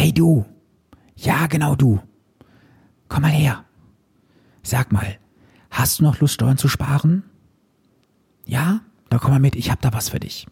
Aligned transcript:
Hey 0.00 0.14
du, 0.14 0.46
ja 1.14 1.46
genau 1.46 1.74
du, 1.74 2.00
komm 3.08 3.20
mal 3.20 3.28
her. 3.28 3.66
Sag 4.62 4.92
mal, 4.92 5.18
hast 5.70 5.98
du 5.98 6.04
noch 6.04 6.20
Lust, 6.20 6.32
Steuern 6.32 6.56
zu 6.56 6.68
sparen? 6.68 7.22
Ja? 8.46 8.80
Na 9.10 9.18
komm 9.18 9.32
mal 9.32 9.40
mit, 9.40 9.56
ich 9.56 9.70
hab 9.70 9.82
da 9.82 9.92
was 9.92 10.08
für 10.08 10.18
dich. 10.18 10.46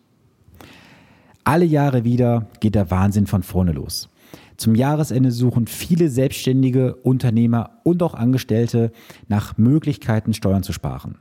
Alle 1.45 1.65
Jahre 1.65 2.05
wieder 2.05 2.47
geht 2.61 2.75
der 2.75 2.91
Wahnsinn 2.91 3.27
von 3.27 3.43
vorne 3.43 3.73
los. 3.73 4.11
Zum 4.59 4.75
Jahresende 4.75 5.33
suchen 5.33 5.67
viele 5.67 6.11
selbstständige 6.11 6.97
Unternehmer 6.97 7.71
und 7.85 8.03
auch 8.03 8.13
Angestellte 8.13 8.93
nach 9.29 9.57
Möglichkeiten, 9.57 10.35
Steuern 10.35 10.63
zu 10.63 10.75
sparen. 10.75 11.17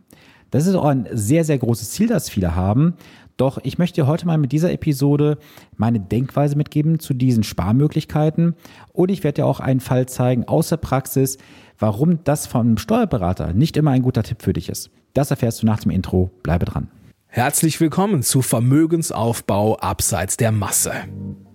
Das 0.52 0.68
ist 0.68 0.76
auch 0.76 0.84
ein 0.84 1.08
sehr, 1.14 1.46
sehr 1.46 1.60
großes 1.60 1.92
Ziel, 1.92 2.08
das 2.08 2.30
viele 2.30 2.56
haben. 2.56 2.96
Doch 3.38 3.60
ich 3.62 3.78
möchte 3.78 4.08
heute 4.08 4.26
mal 4.26 4.40
mit 4.40 4.52
dieser 4.52 4.72
Episode 4.72 5.38
meine 5.76 6.00
Denkweise 6.00 6.56
mitgeben 6.56 7.00
zu 7.00 7.14
diesen 7.14 7.44
Sparmöglichkeiten. 7.44 8.56
Und 8.94 9.12
ich 9.12 9.24
werde 9.24 9.42
dir 9.42 9.46
auch 9.46 9.60
einen 9.60 9.80
Fall 9.80 10.08
zeigen 10.08 10.46
aus 10.46 10.70
der 10.70 10.78
Praxis, 10.78 11.38
warum 11.78 12.24
das 12.24 12.48
vom 12.48 12.78
Steuerberater 12.78 13.54
nicht 13.54 13.78
immer 13.78 13.92
ein 13.92 14.02
guter 14.02 14.24
Tipp 14.24 14.42
für 14.42 14.54
dich 14.54 14.70
ist. 14.70 14.90
Das 15.14 15.30
erfährst 15.30 15.62
du 15.62 15.68
nach 15.68 15.80
dem 15.80 15.92
Intro. 15.92 16.32
Bleibe 16.42 16.66
dran. 16.66 16.90
Herzlich 17.28 17.80
willkommen 17.80 18.24
zu 18.24 18.42
Vermögensaufbau 18.42 19.78
abseits 19.78 20.38
der 20.38 20.52
Masse. 20.52 20.94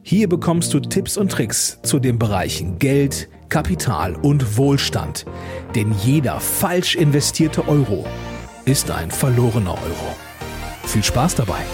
Hier 0.02 0.28
bekommst 0.28 0.72
du 0.74 0.80
Tipps 0.80 1.16
und 1.16 1.32
Tricks 1.32 1.80
zu 1.82 1.98
den 1.98 2.18
Bereichen 2.18 2.78
Geld, 2.78 3.28
Kapital 3.48 4.14
und 4.14 4.56
Wohlstand. 4.56 5.24
Denn 5.74 5.92
jeder 6.04 6.38
falsch 6.38 6.94
investierte 6.94 7.66
Euro 7.66 8.04
ist 8.64 8.90
ein 8.92 9.10
verlorener 9.10 9.72
Euro. 9.72 10.31
Viel 10.84 11.02
Spaß 11.02 11.36
dabei! 11.36 11.64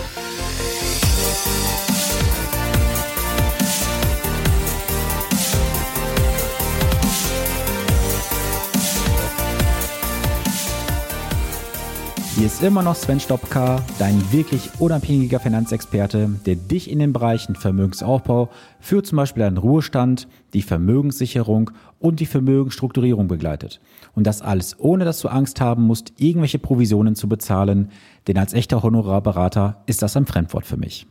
Hier 12.39 12.47
ist 12.47 12.63
immer 12.63 12.85
noch 12.85 12.95
Sven 12.95 13.19
Stopka, 13.19 13.85
dein 13.99 14.33
wirklich 14.33 14.71
unabhängiger 14.79 15.41
Finanzexperte, 15.41 16.31
der 16.47 16.55
dich 16.55 16.89
in 16.89 17.01
den 17.01 17.13
Bereichen 17.13 17.57
Vermögensaufbau 17.57 18.49
für 18.79 19.03
zum 19.03 19.17
Beispiel 19.17 19.43
einen 19.43 19.57
Ruhestand, 19.57 20.29
die 20.55 20.63
Vermögenssicherung 20.63 21.73
und 21.99 22.21
die 22.21 22.27
Vermögensstrukturierung 22.27 23.27
begleitet. 23.27 23.81
Und 24.15 24.25
das 24.29 24.41
alles 24.41 24.79
ohne, 24.79 25.05
dass 25.05 25.19
du 25.19 25.27
Angst 25.27 25.61
haben 25.61 25.83
musst, 25.83 26.13
irgendwelche 26.19 26.61
Provisionen 26.61 27.17
zu 27.17 27.29
bezahlen, 27.29 27.91
denn 28.29 28.39
als 28.39 28.55
echter 28.55 28.85
Honorarberater 28.85 29.83
ist 29.87 30.03
das 30.03 30.17
ein 30.17 30.27
Fremdwort 30.27 30.65
für 30.65 30.77
mich. 30.77 31.09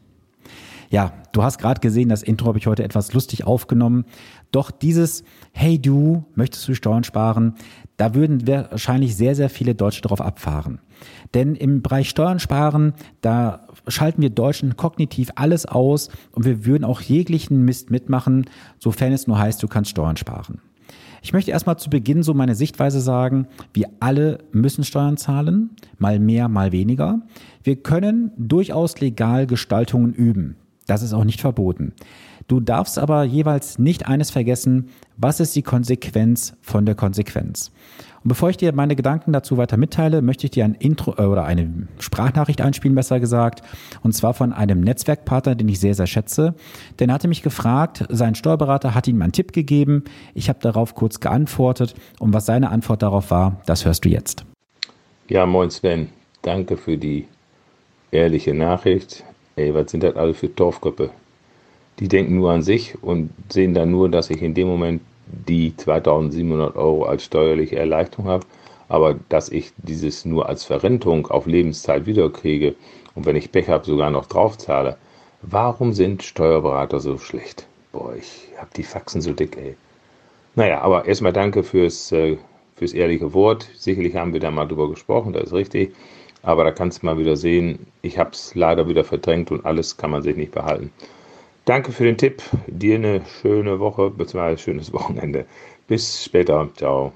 Ja, 0.89 1.13
du 1.33 1.43
hast 1.43 1.57
gerade 1.57 1.81
gesehen, 1.81 2.09
das 2.09 2.23
Intro 2.23 2.47
habe 2.47 2.59
ich 2.59 2.67
heute 2.67 2.83
etwas 2.83 3.13
lustig 3.13 3.45
aufgenommen. 3.45 4.05
Doch 4.52 4.71
dieses 4.71 5.23
Hey 5.52 5.80
du, 5.80 6.25
möchtest 6.35 6.67
du 6.67 6.73
Steuern 6.73 7.03
sparen? 7.03 7.55
Da 7.97 8.16
würden 8.16 8.47
wahrscheinlich 8.47 9.15
sehr, 9.15 9.35
sehr 9.35 9.49
viele 9.49 9.75
Deutsche 9.75 10.02
drauf 10.02 10.21
abfahren. 10.21 10.80
Denn 11.33 11.55
im 11.55 11.81
Bereich 11.81 12.09
Steuern 12.09 12.39
sparen, 12.39 12.93
da 13.21 13.67
schalten 13.88 14.21
wir 14.21 14.30
Deutschen 14.30 14.77
kognitiv 14.77 15.30
alles 15.35 15.65
aus 15.65 16.09
und 16.31 16.45
wir 16.45 16.65
würden 16.65 16.85
auch 16.85 17.02
jeglichen 17.02 17.65
Mist 17.65 17.91
mitmachen, 17.91 18.45
sofern 18.80 19.11
es 19.11 19.27
nur 19.27 19.38
heißt, 19.38 19.61
du 19.61 19.67
kannst 19.67 19.91
Steuern 19.91 20.17
sparen. 20.17 20.61
Ich 21.21 21.33
möchte 21.33 21.52
erstmal 21.52 21.77
zu 21.77 21.89
Beginn 21.89 22.23
so 22.23 22.33
meine 22.33 22.55
Sichtweise 22.55 23.02
sagen, 23.02 23.47
wir 23.73 23.89
alle 23.99 24.38
müssen 24.52 24.83
Steuern 24.83 25.17
zahlen, 25.17 25.71
mal 25.97 26.19
mehr, 26.19 26.47
mal 26.47 26.71
weniger. 26.71 27.21
Wir 27.63 27.75
können 27.75 28.31
durchaus 28.38 28.99
legal 29.02 29.47
Gestaltungen 29.47 30.13
üben. 30.13 30.55
Das 30.88 31.03
ist 31.03 31.13
auch 31.13 31.25
nicht 31.25 31.41
verboten. 31.41 31.93
Du 32.47 32.61
darfst 32.61 32.97
aber 32.97 33.23
jeweils 33.23 33.77
nicht 33.77 34.07
eines 34.07 34.31
vergessen, 34.31 34.89
was 35.17 35.41
ist 35.41 35.55
die 35.55 35.63
Konsequenz 35.63 36.55
von 36.61 36.85
der 36.85 36.95
Konsequenz? 36.95 37.71
Und 38.23 38.30
bevor 38.30 38.49
ich 38.49 38.57
dir 38.57 38.73
meine 38.73 38.95
Gedanken 38.95 39.33
dazu 39.33 39.58
weiter 39.58 39.77
mitteile, 39.77 40.21
möchte 40.21 40.45
ich 40.47 40.52
dir 40.52 40.63
ein 40.63 40.73
Intro 40.73 41.15
äh, 41.17 41.25
oder 41.25 41.43
eine 41.43 41.87
Sprachnachricht 41.99 42.61
einspielen, 42.61 42.95
besser 42.95 43.20
gesagt. 43.20 43.64
Und 44.02 44.14
zwar 44.14 44.33
von 44.33 44.53
einem 44.53 44.80
Netzwerkpartner, 44.80 45.55
den 45.55 45.67
ich 45.67 45.80
sehr, 45.80 45.93
sehr 45.93 46.08
schätze. 46.08 46.55
Denn 46.99 47.09
er 47.09 47.15
hatte 47.15 47.27
mich 47.27 47.43
gefragt, 47.43 48.05
sein 48.09 48.36
Steuerberater 48.36 48.95
hat 48.95 49.08
ihm 49.08 49.21
einen 49.21 49.33
Tipp 49.33 49.52
gegeben. 49.52 50.05
Ich 50.33 50.47
habe 50.47 50.59
darauf 50.61 50.95
kurz 50.95 51.20
geantwortet. 51.20 51.95
Und 52.20 52.33
was 52.33 52.45
seine 52.45 52.70
Antwort 52.70 53.02
darauf 53.02 53.30
war, 53.30 53.61
das 53.65 53.86
hörst 53.86 54.05
du 54.05 54.09
jetzt. 54.09 54.45
Ja, 55.27 55.45
moin 55.45 55.70
Sven. 55.70 56.09
Danke 56.42 56.77
für 56.77 56.97
die 56.97 57.27
ehrliche 58.11 58.53
Nachricht. 58.53 59.26
Ey, 59.58 59.73
was 59.73 59.90
sind 59.90 60.04
das 60.04 60.16
alle 60.16 60.36
für 60.36 60.54
Torfköppe? 60.54 61.10
Die 62.00 62.08
denken 62.08 62.36
nur 62.36 62.52
an 62.52 62.62
sich 62.62 62.95
und 63.02 63.32
sehen 63.50 63.73
dann 63.73 63.90
nur, 63.90 64.08
dass 64.08 64.30
ich 64.30 64.44
in 64.44 64.54
dem 64.54 64.68
Moment 64.68 65.02
die 65.26 65.76
2700 65.76 66.76
Euro 66.76 67.06
als 67.06 67.23
steuerliche 67.26 67.78
Erleichterung 67.78 68.28
habe, 68.28 68.45
aber 68.88 69.16
dass 69.30 69.50
ich 69.50 69.72
dieses 69.78 70.26
nur 70.26 70.48
als 70.48 70.64
Verrentung 70.64 71.26
auf 71.28 71.48
Lebenszeit 71.48 72.06
wiederkriege 72.06 72.76
und 73.16 73.26
wenn 73.26 73.36
ich 73.36 73.52
Pech 73.52 73.68
habe, 73.68 73.84
sogar 73.84 74.12
noch 74.12 74.28
draufzahle. 74.28 74.95
Warum 75.42 75.92
sind 75.92 76.22
Steuerberater 76.22 77.00
so 77.00 77.18
schlecht? 77.18 77.66
Boah, 77.92 78.14
ich 78.16 78.50
habe 78.58 78.70
die 78.78 78.84
Faxen 78.84 79.22
so 79.22 79.34
dick, 79.34 79.58
ey. 79.58 79.76
Naja, 80.54 80.82
aber 80.82 81.06
erstmal 81.06 81.34
danke 81.34 81.64
fürs, 81.64 82.12
äh, 82.12 82.38
fürs 82.76 82.94
ehrliche 82.94 83.34
Wort. 83.34 83.68
Sicherlich 83.76 84.16
haben 84.16 84.34
wir 84.34 84.39
da 84.39 84.52
mal 84.52 84.68
drüber 84.68 84.88
gesprochen, 84.88 85.34
das 85.34 85.45
ist 85.45 85.54
richtig. 85.54 85.95
Aber 86.47 86.63
da 86.63 86.71
kannst 86.71 87.02
du 87.02 87.05
mal 87.05 87.17
wieder 87.17 87.35
sehen, 87.35 87.87
ich 88.03 88.17
habe 88.17 88.30
es 88.31 88.55
leider 88.55 88.87
wieder 88.87 89.03
verdrängt 89.03 89.52
und 89.52 89.65
alles 89.65 89.97
kann 89.97 90.11
man 90.11 90.21
sich 90.21 90.37
nicht 90.37 90.53
behalten. 90.53 90.91
Danke 91.65 91.91
für 91.91 92.05
den 92.05 92.17
Tipp. 92.17 92.41
Dir 92.67 92.95
eine 92.95 93.21
schöne 93.41 93.81
Woche 93.81 94.09
bzw. 94.09 94.55
schönes 94.55 94.93
Wochenende. 94.93 95.45
Bis 95.89 96.23
später. 96.23 96.69
Ciao. 96.77 97.11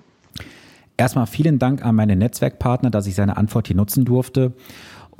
Erstmal 0.98 1.28
vielen 1.28 1.60
Dank 1.60 1.86
an 1.86 1.96
meine 1.96 2.18
Netzwerkpartner, 2.18 2.90
dass 2.90 3.08
ich 3.08 3.16
seine 3.16 3.38
Antwort 3.38 3.68
hier 3.68 3.78
nutzen 3.78 4.04
durfte. 4.04 4.52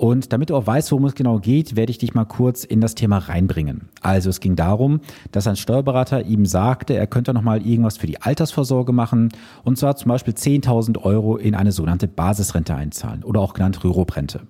Und 0.02 0.34
damit 0.34 0.50
du 0.50 0.56
auch 0.56 0.66
weißt, 0.66 0.92
worum 0.92 1.06
es 1.06 1.14
genau 1.14 1.38
geht, 1.38 1.76
werde 1.76 1.92
ich 1.92 2.00
dich 2.00 2.16
mal 2.16 2.26
kurz 2.26 2.64
in 2.64 2.82
das 2.82 2.96
Thema 2.96 3.20
reinbringen. 3.20 3.90
Also 4.02 4.32
es 4.32 4.40
ging 4.40 4.56
darum, 4.56 5.00
dass 5.32 5.46
ein 5.46 5.56
Steuerberater 5.56 6.26
ihm 6.26 6.48
sagte, 6.48 6.96
er 6.96 7.06
könnte 7.06 7.36
noch 7.36 7.44
mal 7.44 7.64
irgendwas 7.64 7.98
für 7.98 8.08
die 8.08 8.20
Altersvorsorge 8.20 8.94
machen 8.94 9.30
und 9.64 9.78
zwar 9.78 9.96
zum 9.98 10.10
Beispiel 10.10 10.34
10.000 10.34 11.04
Euro 11.04 11.38
in 11.38 11.54
eine 11.54 11.72
sogenannte 11.72 12.08
Basisrente 12.08 12.74
einzahlen 12.74 13.24
oder 13.24 13.42
auch 13.42 13.54
genannt 13.54 13.84
Rürup-Rente. 13.84 14.48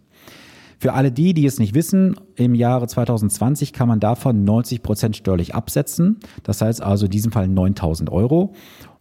Für 0.80 0.94
alle 0.94 1.12
die, 1.12 1.34
die 1.34 1.46
es 1.46 1.60
nicht 1.60 1.76
wissen, 1.76 2.16
im 2.38 2.56
Jahre 2.56 2.88
2020 2.88 3.74
kann 3.74 3.90
man 3.90 4.00
davon 4.00 4.46
90 4.46 4.82
Prozent 4.82 5.18
steuerlich 5.18 5.54
absetzen. 5.54 6.22
Das 6.44 6.62
heißt 6.62 6.82
also 6.82 7.06
in 7.06 7.12
diesem 7.12 7.34
Fall 7.34 7.50
9000 7.50 8.10
Euro. 8.10 8.54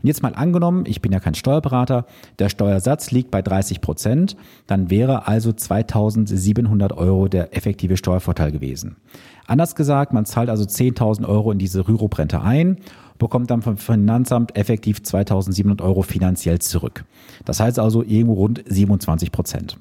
Und 0.03 0.07
jetzt 0.07 0.23
mal 0.23 0.35
angenommen, 0.35 0.85
ich 0.87 1.03
bin 1.03 1.13
ja 1.13 1.21
kein 1.21 1.35
Steuerberater, 1.35 2.07
der 2.39 2.49
Steuersatz 2.49 3.11
liegt 3.11 3.31
bei 3.31 3.43
30 3.43 3.81
Prozent, 3.81 4.37
dann 4.67 4.91
wäre 4.91 5.29
also 5.29 5.53
2700 5.53 6.93
Euro 6.93 7.29
der 7.29 7.57
effektive 7.57 7.97
Steuervorteil 7.97 8.51
gewesen. 8.51 8.97
Anders 9.47 9.75
gesagt, 9.75 10.13
man 10.13 10.25
zahlt 10.25 10.49
also 10.49 10.65
10.000 10.65 11.27
Euro 11.29 11.53
in 11.53 11.59
diese 11.59 11.87
Rürup-Rente 11.87 12.41
ein, 12.41 12.79
bekommt 13.19 13.51
dann 13.51 13.63
vom 13.63 13.77
Finanzamt 13.77 14.57
effektiv 14.57 15.03
2700 15.03 15.83
Euro 15.83 16.03
finanziell 16.03 16.61
zurück. 16.61 17.05
Das 17.45 17.61
heißt 17.61 17.79
also 17.79 18.03
irgendwo 18.03 18.35
rund 18.35 18.65
27 18.67 19.31
Prozent. 19.31 19.77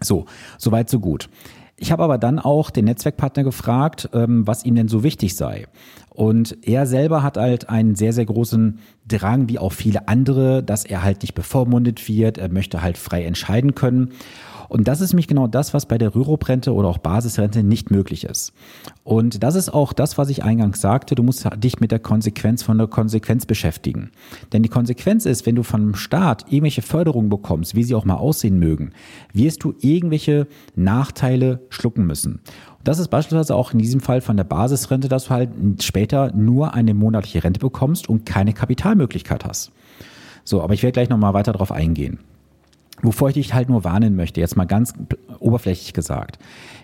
So, 0.00 0.26
soweit, 0.58 0.90
so 0.90 1.00
gut. 1.00 1.28
Ich 1.76 1.90
habe 1.90 2.04
aber 2.04 2.18
dann 2.18 2.38
auch 2.38 2.70
den 2.70 2.84
Netzwerkpartner 2.84 3.42
gefragt, 3.42 4.08
ähm, 4.12 4.46
was 4.46 4.64
ihm 4.64 4.74
denn 4.74 4.88
so 4.88 5.02
wichtig 5.02 5.34
sei. 5.34 5.66
Und 6.14 6.58
er 6.62 6.86
selber 6.86 7.22
hat 7.22 7.38
halt 7.38 7.68
einen 7.70 7.94
sehr, 7.94 8.12
sehr 8.12 8.26
großen 8.26 8.78
Drang, 9.08 9.48
wie 9.48 9.58
auch 9.58 9.72
viele 9.72 10.08
andere, 10.08 10.62
dass 10.62 10.84
er 10.84 11.02
halt 11.02 11.22
nicht 11.22 11.34
bevormundet 11.34 12.06
wird. 12.08 12.38
Er 12.38 12.50
möchte 12.50 12.82
halt 12.82 12.98
frei 12.98 13.24
entscheiden 13.24 13.74
können. 13.74 14.10
Und 14.72 14.88
das 14.88 15.02
ist 15.02 15.12
nämlich 15.12 15.28
genau 15.28 15.48
das, 15.48 15.74
was 15.74 15.84
bei 15.84 15.98
der 15.98 16.14
Rürup-Rente 16.14 16.72
oder 16.72 16.88
auch 16.88 16.96
Basisrente 16.96 17.62
nicht 17.62 17.90
möglich 17.90 18.24
ist. 18.24 18.54
Und 19.04 19.42
das 19.42 19.54
ist 19.54 19.68
auch 19.68 19.92
das, 19.92 20.16
was 20.16 20.30
ich 20.30 20.44
eingangs 20.44 20.80
sagte. 20.80 21.14
Du 21.14 21.22
musst 21.22 21.46
dich 21.58 21.80
mit 21.80 21.92
der 21.92 21.98
Konsequenz 21.98 22.62
von 22.62 22.78
der 22.78 22.86
Konsequenz 22.86 23.44
beschäftigen. 23.44 24.12
Denn 24.54 24.62
die 24.62 24.70
Konsequenz 24.70 25.26
ist, 25.26 25.44
wenn 25.44 25.56
du 25.56 25.62
vom 25.62 25.94
Staat 25.94 26.46
irgendwelche 26.48 26.80
Förderungen 26.80 27.28
bekommst, 27.28 27.74
wie 27.74 27.84
sie 27.84 27.94
auch 27.94 28.06
mal 28.06 28.14
aussehen 28.14 28.58
mögen, 28.58 28.92
wirst 29.34 29.62
du 29.62 29.74
irgendwelche 29.78 30.46
Nachteile 30.74 31.60
schlucken 31.68 32.06
müssen. 32.06 32.40
Das 32.84 32.98
ist 32.98 33.08
beispielsweise 33.08 33.54
auch 33.54 33.72
in 33.72 33.78
diesem 33.78 34.00
Fall 34.00 34.20
von 34.20 34.36
der 34.36 34.44
Basisrente, 34.44 35.08
dass 35.08 35.26
du 35.26 35.30
halt 35.30 35.50
später 35.82 36.32
nur 36.34 36.74
eine 36.74 36.94
monatliche 36.94 37.44
Rente 37.44 37.60
bekommst 37.60 38.08
und 38.08 38.26
keine 38.26 38.52
Kapitalmöglichkeit 38.52 39.44
hast. 39.44 39.72
So, 40.44 40.62
aber 40.62 40.74
ich 40.74 40.82
werde 40.82 40.92
gleich 40.92 41.08
nochmal 41.08 41.34
weiter 41.34 41.52
darauf 41.52 41.70
eingehen. 41.70 42.18
Wovor 43.00 43.30
ich 43.30 43.34
dich 43.34 43.52
halt 43.52 43.68
nur 43.68 43.82
warnen 43.82 44.14
möchte, 44.14 44.40
jetzt 44.40 44.56
mal 44.56 44.64
ganz 44.64 44.94
oberflächlich 45.40 45.92
gesagt. 45.92 46.38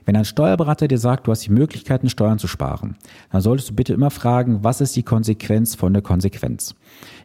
Wenn 0.05 0.17
ein 0.17 0.25
Steuerberater 0.25 0.89
dir 0.89 0.99
sagt, 0.99 1.27
du 1.27 1.31
hast 1.31 1.47
die 1.47 1.53
Möglichkeiten, 1.53 2.09
Steuern 2.09 2.41
zu 2.41 2.49
sparen, 2.49 2.97
dann 3.31 3.41
solltest 3.41 3.71
du 3.71 3.75
bitte 3.75 3.93
immer 3.93 4.11
fragen, 4.11 4.65
was 4.65 4.81
ist 4.81 4.97
die 4.97 5.05
Konsequenz 5.05 5.77
von 5.77 5.93
der 5.93 6.03
Konsequenz? 6.03 6.75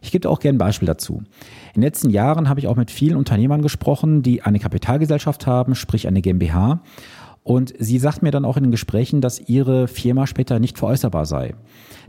Ich 0.00 0.12
gebe 0.12 0.22
dir 0.22 0.30
auch 0.30 0.38
gerne 0.38 0.56
ein 0.56 0.58
Beispiel 0.58 0.86
dazu. 0.86 1.22
In 1.74 1.80
den 1.80 1.82
letzten 1.82 2.10
Jahren 2.10 2.48
habe 2.48 2.60
ich 2.60 2.68
auch 2.68 2.76
mit 2.76 2.92
vielen 2.92 3.16
Unternehmern 3.16 3.62
gesprochen, 3.62 4.22
die 4.22 4.42
eine 4.42 4.60
Kapitalgesellschaft 4.60 5.46
haben, 5.46 5.74
sprich 5.74 6.06
eine 6.06 6.22
GmbH. 6.22 6.80
Und 7.44 7.74
sie 7.78 7.98
sagt 7.98 8.22
mir 8.22 8.30
dann 8.30 8.44
auch 8.44 8.56
in 8.56 8.64
den 8.64 8.70
Gesprächen, 8.72 9.20
dass 9.20 9.48
ihre 9.48 9.86
Firma 9.86 10.26
später 10.26 10.58
nicht 10.58 10.78
veräußerbar 10.78 11.26
sei. 11.26 11.54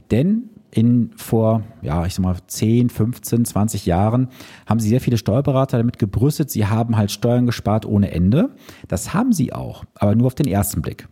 Denn 0.10 0.50
in 0.76 1.12
vor, 1.16 1.64
ja, 1.82 2.06
ich 2.06 2.16
sag 2.16 2.24
mal, 2.24 2.36
10, 2.46 2.90
15, 2.90 3.46
20 3.46 3.86
Jahren 3.86 4.28
haben 4.66 4.82
sie 4.82 4.90
sehr 4.90 5.00
viele 5.00 5.18
Steuerberater 5.18 5.78
damit 5.78 6.00
gebrüstet, 6.00 6.52
sie 6.52 6.66
haben 6.66 6.98
halt 6.98 7.12
Steuern 7.12 7.46
gespart 7.46 7.86
ohne 7.86 8.12
Ende. 8.12 8.50
Das 8.90 9.14
haben 9.14 9.32
sie 9.32 9.54
auch, 9.54 9.86
aber 9.96 10.16
nur 10.16 10.28
auf 10.28 10.36
den 10.36 10.48
ersten 10.48 10.82
Blick. 10.82 11.08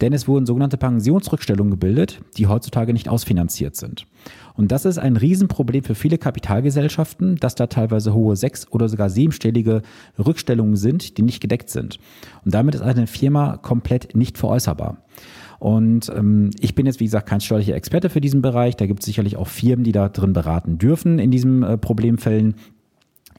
Denn 0.00 0.12
es 0.12 0.28
wurden 0.28 0.46
sogenannte 0.46 0.76
Pensionsrückstellungen 0.76 1.72
gebildet, 1.72 2.20
die 2.36 2.46
heutzutage 2.46 2.92
nicht 2.92 3.08
ausfinanziert 3.08 3.74
sind. 3.74 4.06
Und 4.54 4.70
das 4.70 4.84
ist 4.84 4.98
ein 4.98 5.16
Riesenproblem 5.16 5.82
für 5.82 5.96
viele 5.96 6.18
Kapitalgesellschaften, 6.18 7.36
dass 7.36 7.56
da 7.56 7.66
teilweise 7.66 8.14
hohe 8.14 8.36
sechs- 8.36 8.70
oder 8.70 8.88
sogar 8.88 9.10
siebenstellige 9.10 9.82
Rückstellungen 10.16 10.76
sind, 10.76 11.18
die 11.18 11.22
nicht 11.22 11.40
gedeckt 11.40 11.70
sind. 11.70 11.98
Und 12.44 12.54
damit 12.54 12.76
ist 12.76 12.82
eine 12.82 13.08
Firma 13.08 13.56
komplett 13.56 14.14
nicht 14.14 14.38
veräußerbar. 14.38 14.98
Und 15.58 16.10
ähm, 16.14 16.50
ich 16.60 16.74
bin 16.74 16.86
jetzt, 16.86 17.00
wie 17.00 17.04
gesagt, 17.04 17.28
kein 17.28 17.40
steuerlicher 17.40 17.74
Experte 17.74 18.10
für 18.10 18.20
diesen 18.20 18.42
Bereich. 18.42 18.76
Da 18.76 18.86
gibt 18.86 19.00
es 19.00 19.06
sicherlich 19.06 19.36
auch 19.36 19.48
Firmen, 19.48 19.84
die 19.84 19.92
da 19.92 20.08
drin 20.08 20.32
beraten 20.32 20.78
dürfen 20.78 21.18
in 21.18 21.30
diesen 21.30 21.62
äh, 21.62 21.76
Problemfällen. 21.76 22.54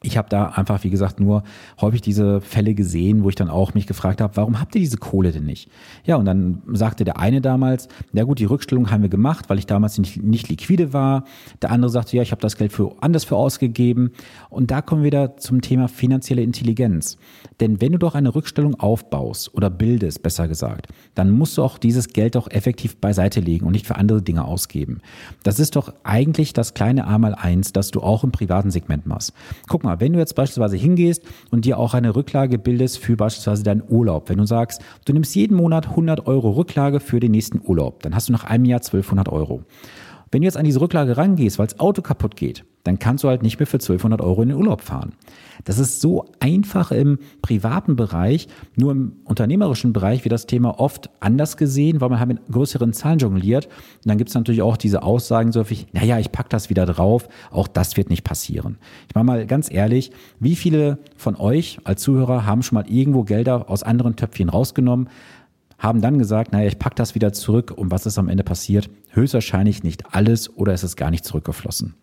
Ich 0.01 0.17
habe 0.17 0.29
da 0.29 0.45
einfach, 0.45 0.83
wie 0.83 0.89
gesagt, 0.89 1.19
nur 1.19 1.43
häufig 1.81 2.01
diese 2.01 2.39
Fälle 2.41 2.73
gesehen, 2.73 3.23
wo 3.23 3.29
ich 3.29 3.35
dann 3.35 3.49
auch 3.49 3.73
mich 3.73 3.85
gefragt 3.85 4.21
habe, 4.21 4.37
warum 4.37 4.59
habt 4.59 4.75
ihr 4.75 4.81
diese 4.81 4.97
Kohle 4.97 5.31
denn 5.31 5.45
nicht? 5.45 5.69
Ja, 6.05 6.15
und 6.15 6.25
dann 6.25 6.61
sagte 6.71 7.03
der 7.03 7.19
eine 7.19 7.41
damals, 7.41 7.89
ja 8.13 8.23
gut, 8.23 8.39
die 8.39 8.45
Rückstellung 8.45 8.91
haben 8.91 9.01
wir 9.01 9.09
gemacht, 9.09 9.49
weil 9.49 9.59
ich 9.59 9.65
damals 9.65 9.97
nicht, 9.97 10.23
nicht 10.23 10.47
liquide 10.47 10.93
war. 10.93 11.25
Der 11.61 11.71
andere 11.71 11.91
sagte, 11.91 12.15
ja, 12.15 12.23
ich 12.23 12.31
habe 12.31 12.41
das 12.41 12.55
Geld 12.55 12.71
für 12.71 12.95
anders 13.01 13.25
für 13.25 13.35
ausgegeben. 13.35 14.11
Und 14.49 14.71
da 14.71 14.81
kommen 14.81 15.03
wir 15.03 15.07
wieder 15.07 15.37
zum 15.37 15.61
Thema 15.61 15.87
finanzielle 15.87 16.43
Intelligenz. 16.43 17.17
Denn 17.59 17.81
wenn 17.81 17.91
du 17.91 17.97
doch 17.97 18.15
eine 18.15 18.33
Rückstellung 18.33 18.75
aufbaust 18.79 19.53
oder 19.53 19.69
bildest, 19.69 20.23
besser 20.23 20.47
gesagt, 20.47 20.87
dann 21.15 21.31
musst 21.31 21.57
du 21.57 21.63
auch 21.63 21.77
dieses 21.77 22.09
Geld 22.09 22.35
doch 22.35 22.49
effektiv 22.49 22.97
beiseite 22.97 23.39
legen 23.39 23.65
und 23.65 23.73
nicht 23.73 23.87
für 23.87 23.95
andere 23.95 24.21
Dinge 24.21 24.45
ausgeben. 24.45 25.01
Das 25.43 25.59
ist 25.59 25.75
doch 25.75 25.93
eigentlich 26.03 26.53
das 26.53 26.73
kleine 26.73 27.05
A 27.07 27.17
mal 27.17 27.35
eins, 27.35 27.73
das 27.73 27.91
du 27.91 28.01
auch 28.01 28.23
im 28.23 28.31
privaten 28.31 28.71
Segment 28.71 29.05
machst. 29.05 29.33
Guck 29.67 29.83
mal, 29.83 29.88
mal, 29.89 29.99
wenn 29.99 30.13
du 30.13 30.19
jetzt 30.19 30.35
beispielsweise 30.35 30.77
hingehst 30.77 31.23
und 31.51 31.65
dir 31.65 31.77
auch 31.77 31.93
eine 31.93 32.15
Rücklage 32.15 32.57
bildest 32.57 32.99
für 32.99 33.15
beispielsweise 33.15 33.63
deinen 33.63 33.83
Urlaub, 33.87 34.29
wenn 34.29 34.37
du 34.37 34.45
sagst, 34.45 34.81
du 35.05 35.13
nimmst 35.13 35.35
jeden 35.35 35.55
Monat 35.55 35.89
100 35.89 36.27
Euro 36.27 36.51
Rücklage 36.51 36.99
für 36.99 37.19
den 37.19 37.31
nächsten 37.31 37.61
Urlaub, 37.63 38.03
dann 38.03 38.15
hast 38.15 38.29
du 38.29 38.33
nach 38.33 38.43
einem 38.43 38.65
Jahr 38.65 38.79
1200 38.79 39.29
Euro. 39.29 39.63
Wenn 40.31 40.41
du 40.41 40.45
jetzt 40.45 40.57
an 40.57 40.65
diese 40.65 40.79
Rücklage 40.79 41.17
rangehst, 41.17 41.57
weil 41.57 41.67
das 41.67 41.79
Auto 41.79 42.01
kaputt 42.01 42.35
geht, 42.35 42.63
dann 42.83 42.99
kannst 42.99 43.23
du 43.23 43.27
halt 43.27 43.43
nicht 43.43 43.59
mehr 43.59 43.67
für 43.67 43.77
1200 43.77 44.21
Euro 44.21 44.41
in 44.41 44.49
den 44.49 44.57
Urlaub 44.57 44.81
fahren. 44.81 45.13
Das 45.65 45.77
ist 45.77 45.99
so 45.99 46.25
einfach 46.39 46.91
im 46.91 47.19
privaten 47.41 47.95
Bereich, 47.95 48.47
nur 48.75 48.91
im 48.91 49.13
unternehmerischen 49.25 49.91
Bereich 49.93 50.23
wird 50.23 50.31
das 50.31 50.47
Thema 50.47 50.79
oft 50.79 51.09
anders 51.19 51.57
gesehen, 51.57 51.99
weil 51.99 52.09
man 52.09 52.19
halt 52.19 52.29
mit 52.29 52.47
größeren 52.49 52.93
Zahlen 52.93 53.19
jongliert. 53.19 53.65
Und 53.65 54.05
dann 54.05 54.17
gibt 54.17 54.29
es 54.29 54.35
natürlich 54.35 54.61
auch 54.61 54.77
diese 54.77 55.03
Aussagen 55.03 55.51
so 55.51 55.69
wie, 55.69 55.85
naja, 55.91 56.19
ich 56.19 56.31
pack 56.31 56.49
das 56.49 56.69
wieder 56.69 56.85
drauf, 56.85 57.27
auch 57.51 57.67
das 57.67 57.97
wird 57.97 58.09
nicht 58.09 58.23
passieren. 58.23 58.77
Ich 59.09 59.15
mache 59.15 59.25
mal 59.25 59.45
ganz 59.45 59.71
ehrlich, 59.71 60.11
wie 60.39 60.55
viele 60.55 60.99
von 61.17 61.35
euch 61.35 61.79
als 61.83 62.01
Zuhörer 62.01 62.45
haben 62.45 62.63
schon 62.63 62.77
mal 62.77 62.89
irgendwo 62.89 63.23
Gelder 63.23 63.69
aus 63.69 63.83
anderen 63.83 64.15
Töpfchen 64.15 64.49
rausgenommen, 64.49 65.09
haben 65.77 66.01
dann 66.01 66.19
gesagt, 66.19 66.51
naja, 66.51 66.67
ich 66.67 66.79
pack 66.79 66.95
das 66.95 67.15
wieder 67.15 67.33
zurück 67.33 67.71
und 67.75 67.91
was 67.91 68.05
ist 68.05 68.17
am 68.17 68.27
Ende 68.27 68.43
passiert? 68.43 68.89
Höchstwahrscheinlich 69.11 69.83
nicht 69.83 70.13
alles 70.13 70.55
oder 70.55 70.73
ist 70.73 70.83
es 70.83 70.95
gar 70.95 71.09
nicht 71.09 71.25
zurückgeflossen. 71.25 71.95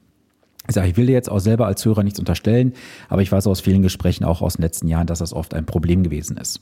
Ich 0.69 0.75
sage, 0.75 0.89
ich 0.89 0.97
will 0.97 1.07
dir 1.07 1.13
jetzt 1.13 1.31
auch 1.31 1.39
selber 1.39 1.67
als 1.67 1.85
Hörer 1.85 2.03
nichts 2.03 2.19
unterstellen, 2.19 2.73
aber 3.09 3.23
ich 3.23 3.31
weiß 3.31 3.47
aus 3.47 3.61
vielen 3.61 3.83
Gesprächen 3.83 4.25
auch 4.25 4.43
aus 4.43 4.55
den 4.55 4.63
letzten 4.63 4.89
Jahren, 4.89 5.07
dass 5.07 5.21
das 5.21 5.33
oft 5.33 5.55
ein 5.55 5.67
Problem 5.67 6.03
gewesen 6.03 6.37
ist. 6.37 6.61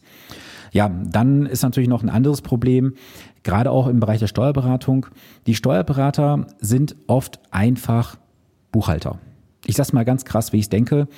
Ja, 0.73 0.89
dann 0.89 1.47
ist 1.47 1.63
natürlich 1.63 1.89
noch 1.89 2.03
ein 2.03 2.09
anderes 2.09 2.43
Problem, 2.43 2.95
gerade 3.45 3.71
auch 3.71 3.87
im 3.87 4.01
Bereich 4.01 4.19
der 4.19 4.27
Steuerberatung. 4.27 5.07
Die 5.47 5.55
Steuerberater 5.55 6.49
sind 6.61 6.97
oft 7.07 7.39
einfach 7.53 8.17
Buchhalter. 8.73 9.19
Ich 9.67 9.77
sage 9.77 9.91
mal 9.93 10.05
ganz 10.05 10.25
krass, 10.25 10.53
wie 10.53 10.59
ich 10.59 10.69
denke, 10.69 11.09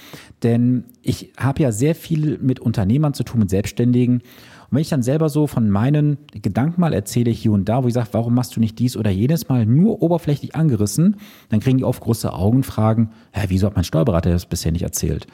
denn 0.43 0.84
ich 1.02 1.32
habe 1.37 1.62
ja 1.62 1.72
sehr 1.72 1.94
viel 1.94 2.38
mit 2.38 2.60
Unternehmern 2.60 3.14
zu 3.14 3.25
tun, 3.25 3.40
mit 3.40 3.50
Selbstständigen 3.50 4.22
und 4.69 4.76
wenn 4.76 4.82
ich 4.82 4.88
dann 4.88 5.02
selber 5.02 5.28
so 5.28 5.46
von 5.46 5.70
meinen 5.70 6.19
Gedanken 6.32 6.81
mal 6.81 6.93
erzähle 6.93 7.31
hier 7.31 7.52
und 7.52 7.69
da, 7.69 7.84
wo 7.84 7.88
ich 7.88 7.94
sage, 7.94 8.08
warum 8.12 8.34
machst 8.34 8.56
du 8.56 8.60
nicht 8.60 8.78
dies 8.78 8.96
oder 8.96 9.10
jenes 9.10 9.48
mal 9.48 9.64
nur 9.64 10.02
oberflächlich 10.02 10.56
angerissen, 10.56 11.16
dann 11.50 11.60
kriegen 11.60 11.78
die 11.78 11.84
oft 11.84 12.00
große 12.00 12.32
Augen, 12.32 12.64
fragen, 12.64 13.10
hä, 13.32 13.46
wieso 13.48 13.69
hat 13.69 13.76
mein 13.76 13.84
Steuerberater 13.84 14.31
das 14.31 14.46
bisher 14.46 14.72
nicht 14.72 14.82
erzählt? 14.82 15.26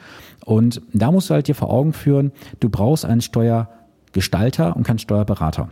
Und 0.45 0.81
da 0.93 1.11
musst 1.11 1.29
du 1.29 1.33
halt 1.33 1.47
dir 1.47 1.55
vor 1.55 1.71
Augen 1.71 1.93
führen, 1.93 2.31
du 2.59 2.69
brauchst 2.69 3.05
einen 3.05 3.21
Steuergestalter 3.21 4.75
und 4.75 4.83
keinen 4.83 4.99
Steuerberater. 4.99 5.69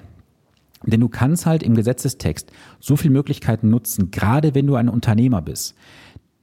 Denn 0.84 1.00
du 1.00 1.10
kannst 1.10 1.46
halt 1.46 1.62
im 1.62 1.76
Gesetzestext 1.76 2.52
so 2.80 2.96
viele 2.96 3.14
Möglichkeiten 3.14 3.70
nutzen, 3.70 4.10
gerade 4.10 4.56
wenn 4.56 4.66
du 4.66 4.76
ein 4.76 4.90
Unternehmer 4.90 5.44
bist. 5.44 5.76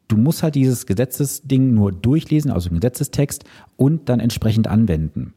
Du 0.08 0.16
musst 0.16 0.42
halt 0.42 0.54
dieses 0.54 0.86
Gesetzesding 0.86 1.74
nur 1.74 1.92
durchlesen, 1.92 2.50
also 2.50 2.70
im 2.70 2.80
Gesetzestext, 2.80 3.44
und 3.76 4.08
dann 4.08 4.20
entsprechend 4.20 4.66
anwenden. 4.66 5.34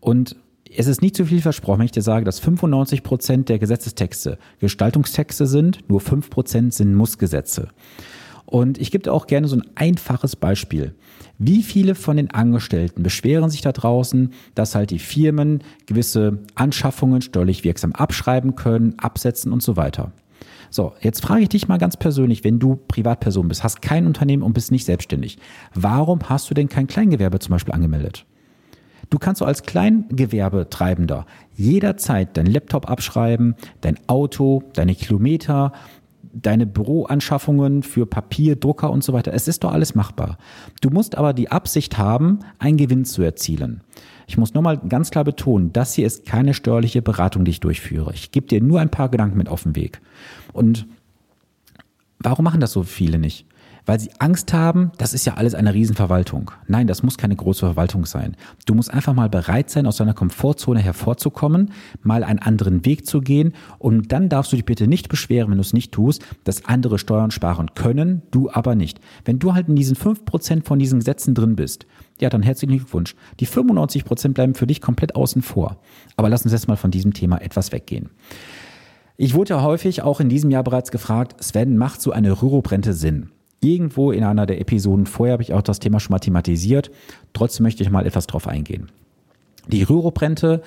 Und 0.00 0.36
es 0.74 0.86
ist 0.86 1.02
nicht 1.02 1.16
zu 1.16 1.26
viel 1.26 1.42
versprochen, 1.42 1.80
wenn 1.80 1.86
ich 1.86 1.92
dir 1.92 2.02
sage, 2.02 2.24
dass 2.24 2.38
95 2.40 3.02
Prozent 3.02 3.48
der 3.48 3.58
Gesetzestexte 3.58 4.38
Gestaltungstexte 4.60 5.46
sind, 5.46 5.88
nur 5.88 6.00
5 6.00 6.30
Prozent 6.30 6.72
sind 6.72 6.94
Mussgesetze. 6.94 7.68
Und 8.46 8.78
ich 8.78 8.90
gebe 8.90 9.04
dir 9.04 9.12
auch 9.12 9.26
gerne 9.26 9.48
so 9.48 9.56
ein 9.56 9.64
einfaches 9.74 10.36
Beispiel. 10.36 10.94
Wie 11.38 11.62
viele 11.62 11.94
von 11.94 12.16
den 12.16 12.30
Angestellten 12.30 13.02
beschweren 13.02 13.50
sich 13.50 13.62
da 13.62 13.72
draußen, 13.72 14.32
dass 14.54 14.74
halt 14.74 14.90
die 14.90 14.98
Firmen 14.98 15.62
gewisse 15.86 16.38
Anschaffungen 16.54 17.22
steuerlich 17.22 17.64
wirksam 17.64 17.92
abschreiben 17.92 18.54
können, 18.54 18.98
absetzen 18.98 19.52
und 19.52 19.62
so 19.62 19.76
weiter? 19.76 20.12
So, 20.74 20.94
jetzt 21.02 21.20
frage 21.20 21.42
ich 21.42 21.50
dich 21.50 21.68
mal 21.68 21.76
ganz 21.76 21.98
persönlich, 21.98 22.44
wenn 22.44 22.58
du 22.58 22.76
Privatperson 22.76 23.46
bist, 23.46 23.62
hast 23.62 23.82
kein 23.82 24.06
Unternehmen 24.06 24.42
und 24.42 24.54
bist 24.54 24.72
nicht 24.72 24.86
selbstständig, 24.86 25.36
warum 25.74 26.30
hast 26.30 26.48
du 26.48 26.54
denn 26.54 26.70
kein 26.70 26.86
Kleingewerbe 26.86 27.40
zum 27.40 27.50
Beispiel 27.50 27.74
angemeldet? 27.74 28.24
Du 29.10 29.18
kannst 29.18 29.40
so 29.40 29.44
als 29.44 29.64
Kleingewerbetreibender 29.64 31.26
jederzeit 31.54 32.38
dein 32.38 32.46
Laptop 32.46 32.88
abschreiben, 32.88 33.54
dein 33.82 33.98
Auto, 34.06 34.62
deine 34.72 34.94
Kilometer, 34.94 35.72
deine 36.32 36.66
Büroanschaffungen 36.66 37.82
für 37.82 38.06
Papier, 38.06 38.56
Drucker 38.56 38.90
und 38.90 39.04
so 39.04 39.12
weiter. 39.12 39.32
Es 39.32 39.48
ist 39.48 39.64
doch 39.64 39.72
alles 39.72 39.94
machbar. 39.94 40.38
Du 40.80 40.90
musst 40.90 41.16
aber 41.16 41.32
die 41.32 41.50
Absicht 41.50 41.98
haben, 41.98 42.40
einen 42.58 42.76
Gewinn 42.76 43.04
zu 43.04 43.22
erzielen. 43.22 43.82
Ich 44.26 44.38
muss 44.38 44.54
nochmal 44.54 44.78
ganz 44.78 45.10
klar 45.10 45.24
betonen, 45.24 45.72
das 45.72 45.94
hier 45.94 46.06
ist 46.06 46.24
keine 46.24 46.54
steuerliche 46.54 47.02
Beratung, 47.02 47.44
die 47.44 47.50
ich 47.50 47.60
durchführe. 47.60 48.12
Ich 48.14 48.30
gebe 48.30 48.46
dir 48.46 48.62
nur 48.62 48.80
ein 48.80 48.90
paar 48.90 49.08
Gedanken 49.08 49.36
mit 49.36 49.48
auf 49.48 49.64
den 49.64 49.76
Weg. 49.76 50.00
Und 50.52 50.86
warum 52.18 52.44
machen 52.44 52.60
das 52.60 52.72
so 52.72 52.82
viele 52.82 53.18
nicht? 53.18 53.46
Weil 53.86 54.00
sie 54.00 54.10
Angst 54.18 54.52
haben, 54.52 54.92
das 54.98 55.14
ist 55.14 55.24
ja 55.24 55.34
alles 55.34 55.54
eine 55.54 55.74
Riesenverwaltung. 55.74 56.50
Nein, 56.66 56.86
das 56.86 57.02
muss 57.02 57.18
keine 57.18 57.36
große 57.36 57.66
Verwaltung 57.66 58.06
sein. 58.06 58.36
Du 58.66 58.74
musst 58.74 58.92
einfach 58.92 59.14
mal 59.14 59.28
bereit 59.28 59.70
sein, 59.70 59.86
aus 59.86 59.96
deiner 59.96 60.14
Komfortzone 60.14 60.80
hervorzukommen, 60.80 61.72
mal 62.02 62.24
einen 62.24 62.38
anderen 62.38 62.84
Weg 62.84 63.06
zu 63.06 63.20
gehen 63.20 63.54
und 63.78 64.12
dann 64.12 64.28
darfst 64.28 64.52
du 64.52 64.56
dich 64.56 64.64
bitte 64.64 64.86
nicht 64.86 65.08
beschweren, 65.08 65.50
wenn 65.50 65.58
du 65.58 65.62
es 65.62 65.72
nicht 65.72 65.92
tust, 65.92 66.24
dass 66.44 66.64
andere 66.64 66.98
Steuern 66.98 67.30
sparen 67.30 67.74
können, 67.74 68.22
du 68.30 68.50
aber 68.50 68.74
nicht. 68.74 69.00
Wenn 69.24 69.38
du 69.38 69.54
halt 69.54 69.68
in 69.68 69.76
diesen 69.76 69.96
fünf 69.96 70.24
Prozent 70.24 70.66
von 70.66 70.78
diesen 70.78 71.00
Gesetzen 71.00 71.34
drin 71.34 71.56
bist, 71.56 71.86
ja, 72.20 72.28
dann 72.28 72.42
herzlichen 72.42 72.76
Glückwunsch. 72.76 73.16
Die 73.40 73.46
95 73.46 74.04
Prozent 74.04 74.34
bleiben 74.34 74.54
für 74.54 74.66
dich 74.66 74.80
komplett 74.80 75.16
außen 75.16 75.42
vor. 75.42 75.78
Aber 76.16 76.28
lass 76.28 76.44
uns 76.44 76.52
jetzt 76.52 76.68
mal 76.68 76.76
von 76.76 76.90
diesem 76.92 77.14
Thema 77.14 77.40
etwas 77.40 77.72
weggehen. 77.72 78.10
Ich 79.16 79.34
wurde 79.34 79.54
ja 79.54 79.62
häufig 79.62 80.02
auch 80.02 80.20
in 80.20 80.28
diesem 80.28 80.50
Jahr 80.50 80.62
bereits 80.62 80.90
gefragt, 80.90 81.42
Sven, 81.42 81.76
macht 81.76 82.00
so 82.00 82.12
eine 82.12 82.42
Rüruprente 82.42 82.92
Sinn? 82.92 83.30
Irgendwo 83.64 84.10
in 84.10 84.24
einer 84.24 84.44
der 84.44 84.60
Episoden 84.60 85.06
vorher 85.06 85.34
habe 85.34 85.42
ich 85.44 85.54
auch 85.54 85.62
das 85.62 85.78
Thema 85.78 86.00
schon 86.00 86.10
mal 86.12 86.18
thematisiert. 86.18 86.90
Trotzdem 87.32 87.62
möchte 87.62 87.84
ich 87.84 87.90
mal 87.90 88.06
etwas 88.06 88.26
drauf 88.26 88.48
eingehen. 88.48 88.90
Die 89.68 89.84
Rüruprente 89.84 90.62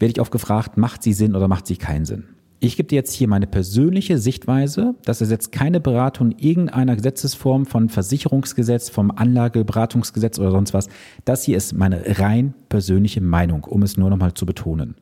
werde 0.00 0.12
ich 0.12 0.20
oft 0.20 0.32
gefragt, 0.32 0.76
macht 0.76 1.04
sie 1.04 1.12
Sinn 1.12 1.36
oder 1.36 1.46
macht 1.46 1.68
sie 1.68 1.76
keinen 1.76 2.04
Sinn? 2.04 2.24
Ich 2.58 2.76
gebe 2.76 2.88
dir 2.88 2.96
jetzt 2.96 3.12
hier 3.12 3.28
meine 3.28 3.46
persönliche 3.46 4.18
Sichtweise. 4.18 4.96
Das 5.04 5.20
ersetzt 5.20 5.52
keine 5.52 5.78
Beratung 5.78 6.32
irgendeiner 6.32 6.96
Gesetzesform 6.96 7.64
von 7.64 7.88
Versicherungsgesetz, 7.90 8.88
vom 8.88 9.12
Anlageberatungsgesetz 9.12 10.40
oder 10.40 10.50
sonst 10.50 10.74
was. 10.74 10.88
Das 11.24 11.44
hier 11.44 11.56
ist 11.56 11.74
meine 11.74 12.18
rein 12.18 12.54
persönliche 12.68 13.20
Meinung, 13.20 13.64
um 13.64 13.82
es 13.82 13.96
nur 13.96 14.10
nochmal 14.10 14.34
zu 14.34 14.46
betonen. 14.46 14.96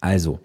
Also, 0.00 0.40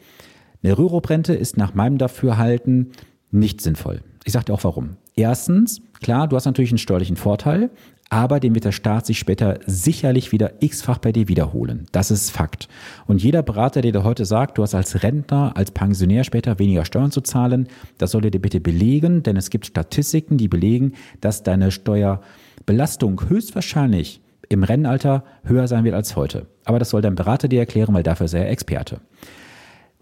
eine 0.63 0.77
Rüruprente 0.77 1.33
ist 1.33 1.57
nach 1.57 1.73
meinem 1.73 1.97
Dafürhalten 1.97 2.91
nicht 3.31 3.59
sinnvoll. 3.59 4.01
Ich 4.23 4.31
sage 4.31 4.45
dir 4.45 4.53
auch 4.53 4.63
warum. 4.63 4.97
Erstens, 5.15 5.81
klar, 6.01 6.27
du 6.27 6.35
hast 6.35 6.45
natürlich 6.45 6.71
einen 6.71 6.77
steuerlichen 6.77 7.15
Vorteil, 7.15 7.69
aber 8.09 8.39
den 8.39 8.53
wird 8.53 8.65
der 8.65 8.73
Staat 8.73 9.05
sich 9.05 9.17
später 9.17 9.59
sicherlich 9.65 10.31
wieder 10.31 10.61
x-fach 10.61 10.97
bei 10.99 11.11
dir 11.11 11.27
wiederholen. 11.27 11.85
Das 11.91 12.11
ist 12.11 12.31
Fakt. 12.31 12.67
Und 13.07 13.23
jeder 13.23 13.41
Berater, 13.41 13.81
der 13.81 13.93
dir 13.93 14.03
heute 14.03 14.25
sagt, 14.25 14.57
du 14.57 14.63
hast 14.63 14.75
als 14.75 15.03
Rentner, 15.03 15.53
als 15.55 15.71
Pensionär 15.71 16.23
später 16.23 16.59
weniger 16.59 16.85
Steuern 16.85 17.11
zu 17.11 17.21
zahlen, 17.21 17.67
das 17.97 18.11
soll 18.11 18.25
er 18.25 18.31
dir 18.31 18.41
bitte 18.41 18.59
belegen, 18.59 19.23
denn 19.23 19.37
es 19.37 19.49
gibt 19.49 19.65
Statistiken, 19.65 20.37
die 20.37 20.49
belegen, 20.49 20.93
dass 21.21 21.43
deine 21.43 21.71
Steuerbelastung 21.71 23.29
höchstwahrscheinlich 23.29 24.21
im 24.49 24.63
Rennalter 24.63 25.23
höher 25.43 25.67
sein 25.67 25.85
wird 25.85 25.95
als 25.95 26.15
heute. 26.15 26.45
Aber 26.65 26.77
das 26.77 26.89
soll 26.89 27.01
dein 27.01 27.15
Berater 27.15 27.47
dir 27.47 27.59
erklären, 27.59 27.95
weil 27.95 28.03
dafür 28.03 28.25
ist 28.25 28.33
er 28.33 28.49
Experte. 28.49 28.99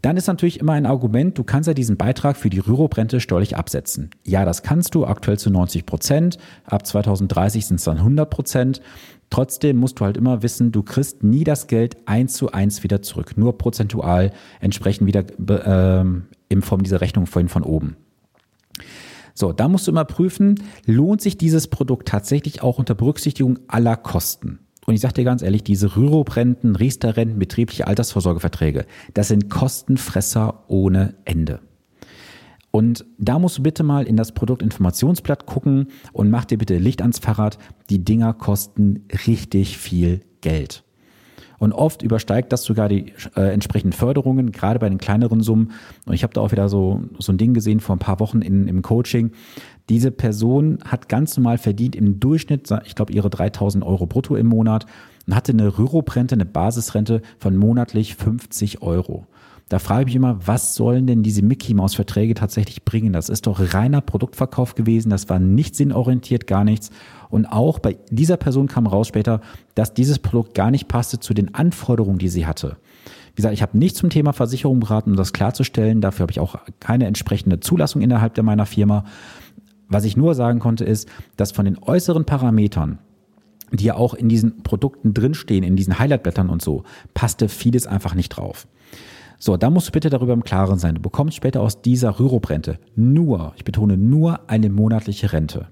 Dann 0.03 0.17
ist 0.17 0.27
natürlich 0.27 0.60
immer 0.60 0.74
ein 0.74 0.86
Argument, 0.86 1.38
du 1.38 1.45
kannst 1.45 1.67
ja 1.67 1.74
diesen 1.74 1.95
Beitrag 1.95 2.36
für 2.36 2.50
die 2.50 2.60
Rürup-Rente 2.60 3.22
steuerlich 3.22 3.55
absetzen. 3.55 4.10
Ja, 4.25 4.43
das 4.43 4.62
kannst 4.62 4.95
du 4.95 5.05
aktuell 5.05 5.39
zu 5.39 5.50
90 5.50 5.86
Prozent. 5.86 6.38
Ab 6.65 6.86
2030 6.86 7.65
sind 7.65 7.77
es 7.77 7.86
dann 7.86 8.00
100 8.00 8.29
Prozent. 8.29 8.81
Trotzdem 9.29 9.77
musst 9.77 10.01
du 10.01 10.05
halt 10.05 10.17
immer 10.17 10.43
wissen, 10.43 10.74
du 10.74 10.83
kriegst 10.83 11.24
nie 11.24 11.45
das 11.45 11.67
Geld 11.67 11.95
eins 12.05 12.33
zu 12.33 12.51
eins 12.51 12.83
wieder 12.83 13.01
zurück, 13.01 13.38
nur 13.38 13.57
prozentual 13.57 14.33
entsprechend 14.60 15.07
wieder 15.07 16.01
äh, 16.01 16.05
in 16.50 16.62
Form 16.62 16.83
dieser 16.83 17.00
Rechnung 17.00 17.25
vorhin 17.25 17.48
von 17.48 17.63
oben. 17.63 17.95
So, 19.33 19.53
da 19.53 19.69
musst 19.69 19.88
du 19.88 19.91
immer 19.91 20.03
prüfen, 20.03 20.62
lohnt 20.86 21.22
sich 21.22 21.38
dieses 21.38 21.69
Produkt 21.69 22.10
tatsächlich 22.10 22.62
auch 22.62 22.77
unter 22.77 22.93
Berücksichtigung 22.93 23.57
aller 23.69 23.95
Kosten? 23.95 24.60
Und 24.85 24.95
ich 24.95 25.01
sage 25.01 25.15
dir 25.15 25.23
ganz 25.23 25.41
ehrlich, 25.41 25.63
diese 25.63 25.95
Rürup-Renten, 25.95 26.75
Riester-Renten, 26.75 27.39
betriebliche 27.39 27.87
Altersvorsorgeverträge, 27.87 28.85
das 29.13 29.29
sind 29.29 29.49
Kostenfresser 29.49 30.63
ohne 30.67 31.15
Ende. 31.25 31.61
Und 32.71 33.05
da 33.19 33.37
musst 33.37 33.59
du 33.59 33.63
bitte 33.63 33.83
mal 33.83 34.07
in 34.07 34.17
das 34.17 34.31
Produktinformationsblatt 34.31 35.45
gucken 35.45 35.89
und 36.11 36.31
mach 36.31 36.45
dir 36.45 36.57
bitte 36.57 36.77
Licht 36.77 37.01
ans 37.01 37.19
Fahrrad. 37.19 37.59
Die 37.91 38.03
Dinger 38.03 38.33
kosten 38.33 39.05
richtig 39.27 39.77
viel 39.77 40.21
Geld. 40.41 40.83
Und 41.63 41.72
oft 41.72 42.01
übersteigt 42.01 42.51
das 42.51 42.65
sogar 42.65 42.89
die 42.89 43.13
äh, 43.38 43.53
entsprechenden 43.53 43.93
Förderungen, 43.93 44.51
gerade 44.51 44.79
bei 44.79 44.89
den 44.89 44.98
kleineren 44.98 45.39
Summen. 45.39 45.72
Und 46.05 46.13
ich 46.13 46.24
habe 46.24 46.34
da 46.34 46.41
auch 46.41 46.51
wieder 46.51 46.67
so, 46.67 47.03
so 47.20 47.32
ein 47.32 47.38
Ding 47.38 47.53
gesehen 47.53 47.79
vor 47.79 47.96
ein 47.96 48.00
paar 48.00 48.20
Wochen 48.20 48.41
in, 48.41 48.67
im 48.67 48.82
Coaching. 48.82 49.32
Diese 49.88 50.12
Person 50.12 50.79
hat 50.84 51.08
ganz 51.08 51.38
normal 51.38 51.58
verdient 51.58 51.96
im 51.96 52.20
Durchschnitt, 52.20 52.70
ich 52.84 52.96
glaube, 52.96 53.13
ihre 53.13 53.29
3000 53.29 53.82
Euro 53.82 54.08
brutto 54.08 54.36
im 54.36 54.48
Monat 54.48 54.88
und 55.25 55.36
hatte 55.36 55.53
eine 55.53 55.77
Rürup-Rente, 55.77 56.36
eine 56.36 56.43
Basisrente 56.43 57.22
von 57.39 57.55
monatlich 57.55 58.15
50 58.15 58.82
Euro. 58.82 59.25
Da 59.73 59.79
frage 59.79 60.01
ich 60.01 60.05
mich 60.05 60.15
immer, 60.17 60.37
was 60.45 60.75
sollen 60.75 61.07
denn 61.07 61.23
diese 61.23 61.41
Mickey-Maus-Verträge 61.41 62.35
tatsächlich 62.35 62.85
bringen? 62.85 63.11
Das 63.11 63.27
ist 63.27 63.47
doch 63.47 63.73
reiner 63.73 64.01
Produktverkauf 64.01 64.75
gewesen, 64.75 65.09
das 65.09 65.29
war 65.29 65.39
nicht 65.39 65.75
sinnorientiert, 65.75 66.45
gar 66.45 66.63
nichts. 66.63 66.91
Und 67.31 67.47
auch 67.47 67.79
bei 67.79 67.97
dieser 68.11 68.37
Person 68.37 68.67
kam 68.67 68.85
raus 68.85 69.07
später, 69.07 69.41
dass 69.73 69.95
dieses 69.95 70.19
Produkt 70.19 70.53
gar 70.53 70.69
nicht 70.69 70.87
passte 70.87 71.19
zu 71.19 71.33
den 71.33 71.55
Anforderungen, 71.55 72.19
die 72.19 72.29
sie 72.29 72.45
hatte. 72.45 72.77
Wie 73.29 73.37
gesagt, 73.37 73.55
ich 73.55 73.63
habe 73.63 73.75
nicht 73.75 73.95
zum 73.95 74.11
Thema 74.11 74.31
Versicherung 74.31 74.79
beraten, 74.79 75.09
um 75.09 75.17
das 75.17 75.33
klarzustellen. 75.33 76.01
Dafür 76.01 76.25
habe 76.25 76.31
ich 76.31 76.39
auch 76.39 76.55
keine 76.79 77.07
entsprechende 77.07 77.59
Zulassung 77.59 78.03
innerhalb 78.03 78.35
der 78.35 78.43
meiner 78.43 78.67
Firma. 78.67 79.05
Was 79.89 80.03
ich 80.03 80.15
nur 80.15 80.35
sagen 80.35 80.59
konnte, 80.59 80.85
ist, 80.85 81.09
dass 81.35 81.51
von 81.51 81.65
den 81.65 81.79
äußeren 81.81 82.25
Parametern, 82.25 82.99
die 83.71 83.85
ja 83.85 83.95
auch 83.95 84.13
in 84.13 84.29
diesen 84.29 84.61
Produkten 84.61 85.15
drinstehen, 85.15 85.63
in 85.63 85.75
diesen 85.75 85.97
Highlightblättern 85.97 86.51
und 86.51 86.61
so, 86.61 86.83
passte 87.15 87.49
vieles 87.49 87.87
einfach 87.87 88.13
nicht 88.13 88.29
drauf. 88.29 88.67
So, 89.45 89.57
da 89.57 89.69
musst 89.69 89.89
du 89.89 89.91
bitte 89.91 90.09
darüber 90.09 90.31
im 90.31 90.45
Klaren 90.45 90.79
sein. 90.79 90.95
Du 90.95 91.01
bekommst 91.01 91.35
später 91.35 91.59
aus 91.59 91.81
dieser 91.81 92.17
Rürup-Rente 92.17 92.79
nur, 92.95 93.51
ich 93.57 93.65
betone 93.65 93.97
nur 93.97 94.50
eine 94.50 94.69
monatliche 94.69 95.33
Rente. 95.33 95.67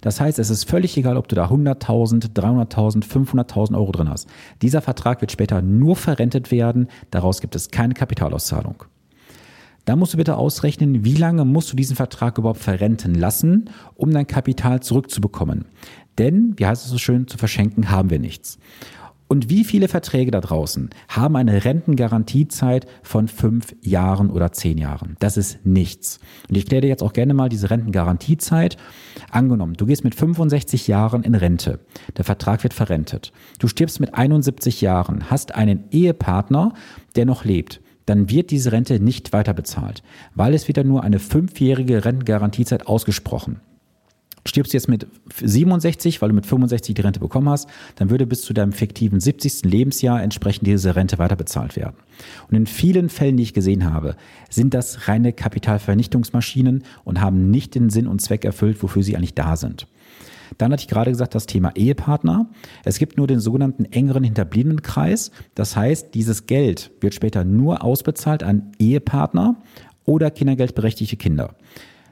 Das 0.00 0.20
heißt, 0.20 0.40
es 0.40 0.50
ist 0.50 0.68
völlig 0.68 0.96
egal, 0.96 1.16
ob 1.16 1.28
du 1.28 1.36
da 1.36 1.46
100.000, 1.46 2.32
300.000, 2.32 3.04
500.000 3.04 3.76
Euro 3.76 3.92
drin 3.92 4.08
hast. 4.08 4.28
Dieser 4.62 4.82
Vertrag 4.82 5.20
wird 5.20 5.30
später 5.30 5.62
nur 5.62 5.94
verrentet 5.94 6.50
werden. 6.50 6.88
Daraus 7.12 7.40
gibt 7.40 7.54
es 7.54 7.70
keine 7.70 7.94
Kapitalauszahlung. 7.94 8.82
Da 9.84 9.94
musst 9.94 10.14
du 10.14 10.16
bitte 10.16 10.36
ausrechnen, 10.36 11.04
wie 11.04 11.14
lange 11.14 11.44
musst 11.44 11.70
du 11.70 11.76
diesen 11.76 11.94
Vertrag 11.94 12.36
überhaupt 12.38 12.58
verrenten 12.58 13.14
lassen, 13.14 13.70
um 13.94 14.10
dein 14.10 14.26
Kapital 14.26 14.80
zurückzubekommen. 14.80 15.66
Denn, 16.18 16.54
wie 16.56 16.66
heißt 16.66 16.84
es 16.84 16.90
so 16.90 16.98
schön, 16.98 17.28
zu 17.28 17.38
verschenken 17.38 17.90
haben 17.90 18.10
wir 18.10 18.18
nichts. 18.18 18.58
Und 19.34 19.50
wie 19.50 19.64
viele 19.64 19.88
Verträge 19.88 20.30
da 20.30 20.40
draußen 20.40 20.90
haben 21.08 21.34
eine 21.34 21.64
Rentengarantiezeit 21.64 22.86
von 23.02 23.26
fünf 23.26 23.74
Jahren 23.82 24.30
oder 24.30 24.52
zehn 24.52 24.78
Jahren? 24.78 25.16
Das 25.18 25.36
ist 25.36 25.66
nichts. 25.66 26.20
Und 26.48 26.56
ich 26.56 26.66
kläre 26.66 26.82
dir 26.82 26.86
jetzt 26.86 27.02
auch 27.02 27.12
gerne 27.12 27.34
mal 27.34 27.48
diese 27.48 27.68
Rentengarantiezeit. 27.68 28.76
Angenommen, 29.32 29.74
du 29.74 29.86
gehst 29.86 30.04
mit 30.04 30.14
65 30.14 30.86
Jahren 30.86 31.24
in 31.24 31.34
Rente. 31.34 31.80
Der 32.16 32.24
Vertrag 32.24 32.62
wird 32.62 32.74
verrentet. 32.74 33.32
Du 33.58 33.66
stirbst 33.66 33.98
mit 33.98 34.14
71 34.14 34.80
Jahren, 34.80 35.28
hast 35.28 35.52
einen 35.52 35.82
Ehepartner, 35.90 36.72
der 37.16 37.26
noch 37.26 37.44
lebt 37.44 37.80
dann 38.06 38.28
wird 38.28 38.50
diese 38.50 38.70
Rente 38.70 39.00
nicht 39.00 39.32
weiter 39.32 39.54
bezahlt, 39.54 40.02
weil 40.34 40.52
es 40.52 40.68
wieder 40.68 40.84
nur 40.84 41.04
eine 41.04 41.18
fünfjährige 41.18 42.04
Rentengarantiezeit 42.04 42.86
ausgesprochen 42.86 43.62
stirbst 44.46 44.72
du 44.72 44.76
jetzt 44.76 44.88
mit 44.88 45.06
67, 45.42 46.20
weil 46.20 46.28
du 46.28 46.34
mit 46.34 46.46
65 46.46 46.94
die 46.94 47.00
Rente 47.00 47.20
bekommen 47.20 47.48
hast, 47.48 47.68
dann 47.96 48.10
würde 48.10 48.26
bis 48.26 48.42
zu 48.42 48.52
deinem 48.52 48.72
fiktiven 48.72 49.20
70. 49.20 49.64
Lebensjahr 49.64 50.22
entsprechend 50.22 50.66
diese 50.66 50.96
Rente 50.96 51.18
weiter 51.18 51.36
bezahlt 51.36 51.76
werden. 51.76 51.96
Und 52.48 52.56
in 52.56 52.66
vielen 52.66 53.08
Fällen, 53.08 53.36
die 53.36 53.42
ich 53.42 53.54
gesehen 53.54 53.90
habe, 53.92 54.16
sind 54.50 54.74
das 54.74 55.08
reine 55.08 55.32
Kapitalvernichtungsmaschinen 55.32 56.84
und 57.04 57.20
haben 57.20 57.50
nicht 57.50 57.74
den 57.74 57.90
Sinn 57.90 58.06
und 58.06 58.20
Zweck 58.20 58.44
erfüllt, 58.44 58.82
wofür 58.82 59.02
sie 59.02 59.16
eigentlich 59.16 59.34
da 59.34 59.56
sind. 59.56 59.86
Dann 60.58 60.72
hatte 60.72 60.82
ich 60.82 60.88
gerade 60.88 61.10
gesagt, 61.10 61.34
das 61.34 61.46
Thema 61.46 61.72
Ehepartner. 61.74 62.48
Es 62.84 62.98
gibt 62.98 63.16
nur 63.16 63.26
den 63.26 63.40
sogenannten 63.40 63.86
engeren 63.86 64.24
Hinterbliebenenkreis. 64.24 65.30
Das 65.54 65.76
heißt, 65.76 66.14
dieses 66.14 66.46
Geld 66.46 66.92
wird 67.00 67.14
später 67.14 67.44
nur 67.44 67.82
ausbezahlt 67.82 68.42
an 68.42 68.72
Ehepartner 68.78 69.56
oder 70.04 70.30
kindergeldberechtigte 70.30 71.16
Kinder. 71.16 71.56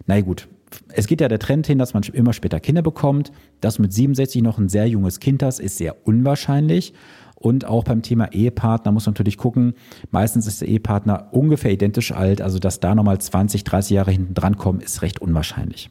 Na 0.06 0.20
gut, 0.20 0.48
es 0.88 1.06
geht 1.06 1.20
ja 1.20 1.28
der 1.28 1.38
Trend 1.38 1.66
hin, 1.66 1.78
dass 1.78 1.94
man 1.94 2.02
immer 2.12 2.32
später 2.32 2.60
Kinder 2.60 2.82
bekommt. 2.82 3.32
Dass 3.60 3.78
mit 3.78 3.92
67 3.92 4.42
noch 4.42 4.58
ein 4.58 4.68
sehr 4.68 4.88
junges 4.88 5.20
Kind 5.20 5.42
hast, 5.42 5.60
ist 5.60 5.78
sehr 5.78 6.06
unwahrscheinlich. 6.06 6.94
Und 7.34 7.64
auch 7.64 7.82
beim 7.82 8.02
Thema 8.02 8.32
Ehepartner 8.32 8.92
muss 8.92 9.06
man 9.06 9.14
natürlich 9.14 9.36
gucken. 9.36 9.74
Meistens 10.12 10.46
ist 10.46 10.60
der 10.60 10.68
Ehepartner 10.68 11.28
ungefähr 11.32 11.72
identisch 11.72 12.12
alt. 12.12 12.40
Also, 12.40 12.58
dass 12.60 12.78
da 12.78 12.94
nochmal 12.94 13.20
20, 13.20 13.64
30 13.64 13.90
Jahre 13.90 14.12
hinten 14.12 14.34
dran 14.34 14.56
kommen, 14.56 14.80
ist 14.80 15.02
recht 15.02 15.20
unwahrscheinlich. 15.20 15.90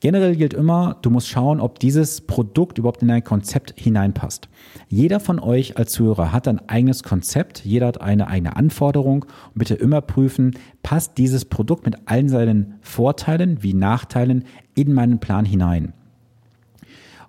Generell 0.00 0.34
gilt 0.34 0.54
immer, 0.54 0.96
du 1.02 1.10
musst 1.10 1.28
schauen, 1.28 1.60
ob 1.60 1.78
dieses 1.78 2.22
Produkt 2.22 2.78
überhaupt 2.78 3.02
in 3.02 3.08
dein 3.08 3.22
Konzept 3.22 3.74
hineinpasst. 3.76 4.48
Jeder 4.88 5.20
von 5.20 5.38
euch 5.38 5.76
als 5.76 5.92
Zuhörer 5.92 6.32
hat 6.32 6.48
ein 6.48 6.66
eigenes 6.70 7.02
Konzept, 7.02 7.66
jeder 7.66 7.88
hat 7.88 8.00
eine 8.00 8.28
eigene 8.28 8.56
Anforderung 8.56 9.24
und 9.24 9.58
bitte 9.58 9.74
immer 9.74 10.00
prüfen, 10.00 10.56
passt 10.82 11.18
dieses 11.18 11.44
Produkt 11.44 11.84
mit 11.84 11.96
allen 12.06 12.30
seinen 12.30 12.78
Vorteilen 12.80 13.62
wie 13.62 13.74
Nachteilen 13.74 14.44
in 14.74 14.94
meinen 14.94 15.20
Plan 15.20 15.44
hinein. 15.44 15.92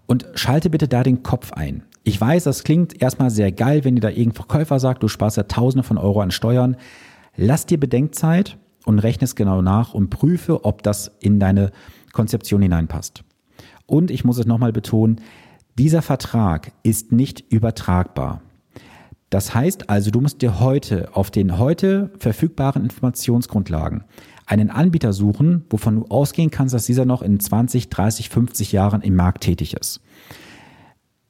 Und 0.08 0.28
schalte 0.36 0.70
bitte 0.70 0.88
da 0.88 1.04
den 1.04 1.24
Kopf 1.24 1.52
ein. 1.52 1.84
Ich 2.04 2.20
weiß, 2.20 2.46
das 2.46 2.64
klingt 2.64 3.02
erstmal 3.02 3.32
sehr 3.32 3.52
geil, 3.52 3.84
wenn 3.84 3.96
dir 3.96 4.02
da 4.02 4.10
irgendein 4.10 4.34
Verkäufer 4.34 4.80
sagt, 4.80 5.04
du 5.04 5.10
sparst 5.10 5.36
ja 5.36 5.44
Tausende 5.44 5.84
von 5.84 5.98
Euro 5.98 6.22
an 6.22 6.32
Steuern. 6.32 6.78
Lass 7.36 7.66
dir 7.66 7.80
Bedenkzeit 7.80 8.58
und 8.86 9.00
rechne 9.00 9.26
es 9.26 9.36
genau 9.36 9.62
nach 9.62 9.94
und 9.94 10.10
prüfe, 10.10 10.66
ob 10.66 10.84
das 10.84 11.12
in 11.20 11.40
deine 11.40 11.72
Konzeption 12.14 12.62
hineinpasst. 12.62 13.24
Und 13.86 14.12
ich 14.12 14.24
muss 14.24 14.38
es 14.38 14.46
nochmal 14.46 14.72
betonen, 14.72 15.22
dieser 15.78 16.02
Vertrag 16.02 16.72
ist 16.84 17.12
nicht 17.12 17.52
übertragbar. 17.52 18.42
Das 19.30 19.56
heißt 19.56 19.90
also, 19.90 20.12
du 20.12 20.20
musst 20.20 20.42
dir 20.42 20.60
heute 20.60 21.16
auf 21.16 21.32
den 21.32 21.58
heute 21.58 22.12
verfügbaren 22.20 22.84
Informationsgrundlagen 22.84 24.04
einen 24.46 24.70
Anbieter 24.70 25.14
suchen, 25.14 25.66
wovon 25.70 25.96
du 25.96 26.06
ausgehen 26.08 26.52
kannst, 26.52 26.74
dass 26.74 26.86
dieser 26.86 27.06
noch 27.06 27.22
in 27.22 27.40
20, 27.40 27.90
30, 27.90 28.30
50 28.30 28.74
Jahren 28.74 29.02
im 29.02 29.16
Markt 29.16 29.44
tätig 29.44 29.74
ist. 29.74 30.02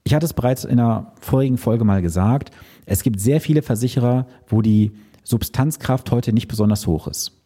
Ich 0.04 0.16
hatte 0.16 0.26
es 0.26 0.34
bereits 0.34 0.66
in 0.66 0.78
der 0.78 1.14
vorigen 1.22 1.60
Folge 1.60 1.84
mal 1.84 2.02
gesagt, 2.02 2.50
es 2.88 3.04
gibt 3.04 3.20
sehr 3.20 3.40
viele 3.40 3.62
Versicherer, 3.62 4.26
wo 4.48 4.64
die 4.64 4.94
Substanzkraft 5.24 6.10
heute 6.10 6.34
nicht 6.34 6.48
besonders 6.48 6.88
hoch 6.88 7.08
ist. 7.08 7.41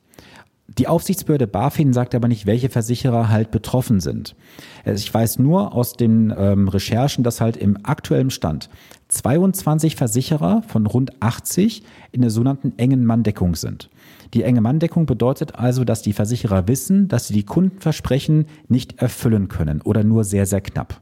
Die 0.67 0.88
Aufsichtsbehörde 0.88 1.45
BaFin 1.45 1.93
sagt 1.93 2.15
aber 2.15 2.27
nicht, 2.27 2.48
welche 2.48 2.69
Versicherer 2.69 3.29
halt 3.29 3.51
betroffen 3.51 4.00
sind. 4.00 4.36
Also 4.84 4.98
ich 5.03 5.13
weiß 5.13 5.38
nur 5.38 5.74
aus 5.74 5.93
den 5.93 6.34
ähm, 6.36 6.67
Recherchen, 6.67 7.24
dass 7.24 7.39
halt 7.39 7.55
im 7.55 7.77
aktuellen 7.84 8.31
Stand 8.31 8.69
22 9.10 9.95
Versicherer 9.95 10.63
von 10.67 10.88
rund 10.88 11.22
80 11.22 11.84
in 12.12 12.22
der 12.22 12.31
sogenannten 12.31 12.74
engen 12.77 13.05
Manndeckung 13.05 13.55
sind. 13.55 13.89
Die 14.34 14.41
enge 14.41 14.62
Manndeckung 14.62 15.05
bedeutet 15.05 15.55
also, 15.55 15.84
dass 15.84 16.01
die 16.01 16.13
Versicherer 16.13 16.67
wissen, 16.67 17.07
dass 17.07 17.27
sie 17.27 17.36
die 17.36 17.43
Kundenversprechen 17.43 18.48
nicht 18.67 19.00
erfüllen 19.00 19.48
können 19.48 19.81
oder 19.81 20.03
nur 20.03 20.24
sehr, 20.24 20.48
sehr 20.48 20.62
knapp. 20.62 21.00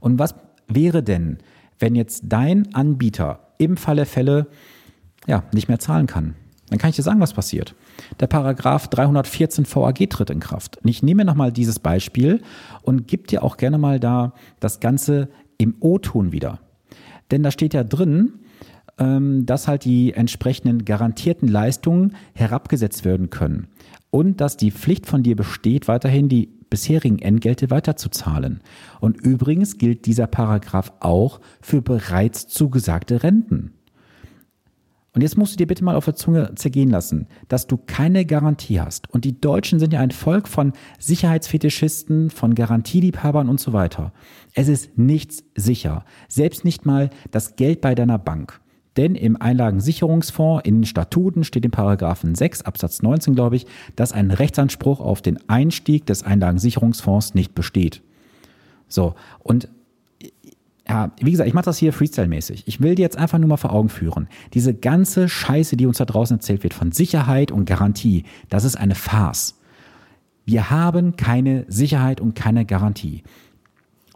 Und 0.00 0.18
was 0.18 0.34
wäre 0.66 1.04
denn, 1.04 1.38
wenn 1.78 1.94
jetzt 1.94 2.24
dein 2.26 2.74
Anbieter 2.74 3.52
im 3.58 3.76
Falle 3.76 4.04
Fälle 4.04 4.48
ja, 5.28 5.44
nicht 5.52 5.68
mehr 5.68 5.78
zahlen 5.78 6.08
kann? 6.08 6.34
Dann 6.68 6.78
kann 6.78 6.90
ich 6.90 6.96
dir 6.96 7.02
sagen, 7.02 7.20
was 7.20 7.32
passiert. 7.32 7.74
Der 8.18 8.26
Paragraph 8.26 8.88
314 8.88 9.66
VAG 9.72 10.10
tritt 10.10 10.30
in 10.30 10.40
Kraft. 10.40 10.78
Und 10.78 10.88
ich 10.88 11.02
nehme 11.02 11.24
nochmal 11.24 11.52
dieses 11.52 11.78
Beispiel 11.78 12.42
und 12.82 13.06
gebe 13.06 13.26
dir 13.26 13.42
auch 13.44 13.56
gerne 13.56 13.78
mal 13.78 14.00
da 14.00 14.32
das 14.58 14.80
Ganze 14.80 15.28
im 15.58 15.76
O-Ton 15.80 16.32
wieder. 16.32 16.58
Denn 17.30 17.42
da 17.42 17.50
steht 17.50 17.74
ja 17.74 17.84
drin, 17.84 18.40
ähm, 18.98 19.46
dass 19.46 19.68
halt 19.68 19.84
die 19.84 20.12
entsprechenden 20.12 20.84
garantierten 20.84 21.48
Leistungen 21.48 22.16
herabgesetzt 22.34 23.04
werden 23.04 23.30
können. 23.30 23.68
Und 24.10 24.40
dass 24.40 24.56
die 24.56 24.70
Pflicht 24.70 25.06
von 25.06 25.22
dir 25.22 25.36
besteht, 25.36 25.88
weiterhin 25.88 26.28
die 26.28 26.48
bisherigen 26.70 27.18
Entgelte 27.18 27.70
weiterzuzahlen. 27.70 28.60
Und 29.00 29.20
übrigens 29.20 29.78
gilt 29.78 30.06
dieser 30.06 30.26
Paragraph 30.26 30.92
auch 31.00 31.40
für 31.60 31.82
bereits 31.82 32.48
zugesagte 32.48 33.22
Renten. 33.22 33.75
Und 35.16 35.22
jetzt 35.22 35.38
musst 35.38 35.54
du 35.54 35.56
dir 35.56 35.66
bitte 35.66 35.82
mal 35.82 35.96
auf 35.96 36.04
der 36.04 36.14
Zunge 36.14 36.52
zergehen 36.56 36.90
lassen, 36.90 37.26
dass 37.48 37.66
du 37.66 37.78
keine 37.78 38.26
Garantie 38.26 38.80
hast. 38.80 39.08
Und 39.08 39.24
die 39.24 39.40
Deutschen 39.40 39.78
sind 39.78 39.94
ja 39.94 40.00
ein 40.00 40.10
Volk 40.10 40.46
von 40.46 40.74
Sicherheitsfetischisten, 40.98 42.28
von 42.28 42.54
Garantieliebhabern 42.54 43.48
und 43.48 43.58
so 43.58 43.72
weiter. 43.72 44.12
Es 44.52 44.68
ist 44.68 44.98
nichts 44.98 45.42
sicher. 45.54 46.04
Selbst 46.28 46.66
nicht 46.66 46.84
mal 46.84 47.08
das 47.30 47.56
Geld 47.56 47.80
bei 47.80 47.94
deiner 47.94 48.18
Bank. 48.18 48.60
Denn 48.98 49.14
im 49.14 49.40
Einlagensicherungsfonds 49.40 50.68
in 50.68 50.80
den 50.80 50.84
Statuten 50.84 51.44
steht 51.44 51.64
in 51.64 51.70
Paragraphen 51.70 52.34
6 52.34 52.60
Absatz 52.62 53.00
19, 53.00 53.34
glaube 53.34 53.56
ich, 53.56 53.66
dass 53.94 54.12
ein 54.12 54.30
Rechtsanspruch 54.30 55.00
auf 55.00 55.22
den 55.22 55.38
Einstieg 55.48 56.04
des 56.04 56.24
Einlagensicherungsfonds 56.24 57.32
nicht 57.32 57.54
besteht. 57.54 58.02
So, 58.86 59.14
und 59.38 59.70
ja, 60.96 61.12
wie 61.20 61.30
gesagt, 61.30 61.48
ich 61.48 61.54
mache 61.54 61.66
das 61.66 61.78
hier 61.78 61.92
Freestyle-mäßig. 61.92 62.62
Ich 62.66 62.80
will 62.80 62.94
dir 62.94 63.02
jetzt 63.02 63.18
einfach 63.18 63.38
nur 63.38 63.48
mal 63.48 63.56
vor 63.56 63.72
Augen 63.72 63.88
führen. 63.88 64.28
Diese 64.54 64.74
ganze 64.74 65.28
Scheiße, 65.28 65.76
die 65.76 65.86
uns 65.86 65.98
da 65.98 66.04
draußen 66.04 66.36
erzählt 66.36 66.62
wird 66.62 66.74
von 66.74 66.92
Sicherheit 66.92 67.50
und 67.50 67.66
Garantie, 67.66 68.24
das 68.48 68.64
ist 68.64 68.76
eine 68.76 68.94
Farce. 68.94 69.58
Wir 70.44 70.70
haben 70.70 71.16
keine 71.16 71.64
Sicherheit 71.68 72.20
und 72.20 72.34
keine 72.34 72.64
Garantie. 72.64 73.24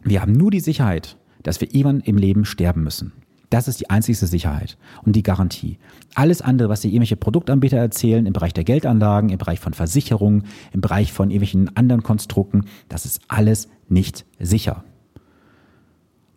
Wir 0.03 0.21
haben 0.21 0.31
nur 0.31 0.49
die 0.49 0.59
Sicherheit, 0.59 1.17
dass 1.43 1.61
wir 1.61 1.73
irgendwann 1.73 1.99
im 2.01 2.17
Leben 2.17 2.45
sterben 2.45 2.83
müssen. 2.83 3.11
Das 3.49 3.67
ist 3.67 3.81
die 3.81 3.89
einzigste 3.89 4.27
Sicherheit 4.27 4.77
und 5.03 5.15
die 5.15 5.23
Garantie. 5.23 5.77
Alles 6.15 6.41
andere, 6.41 6.69
was 6.69 6.81
dir 6.81 6.87
irgendwelche 6.87 7.17
Produktanbieter 7.17 7.77
erzählen 7.77 8.25
im 8.25 8.33
Bereich 8.33 8.53
der 8.53 8.63
Geldanlagen, 8.63 9.29
im 9.29 9.37
Bereich 9.37 9.59
von 9.59 9.73
Versicherungen, 9.73 10.45
im 10.71 10.79
Bereich 10.79 11.11
von 11.11 11.29
irgendwelchen 11.29 11.75
anderen 11.75 12.01
Konstrukten, 12.01 12.65
das 12.87 13.05
ist 13.05 13.21
alles 13.27 13.67
nicht 13.89 14.25
sicher. 14.39 14.85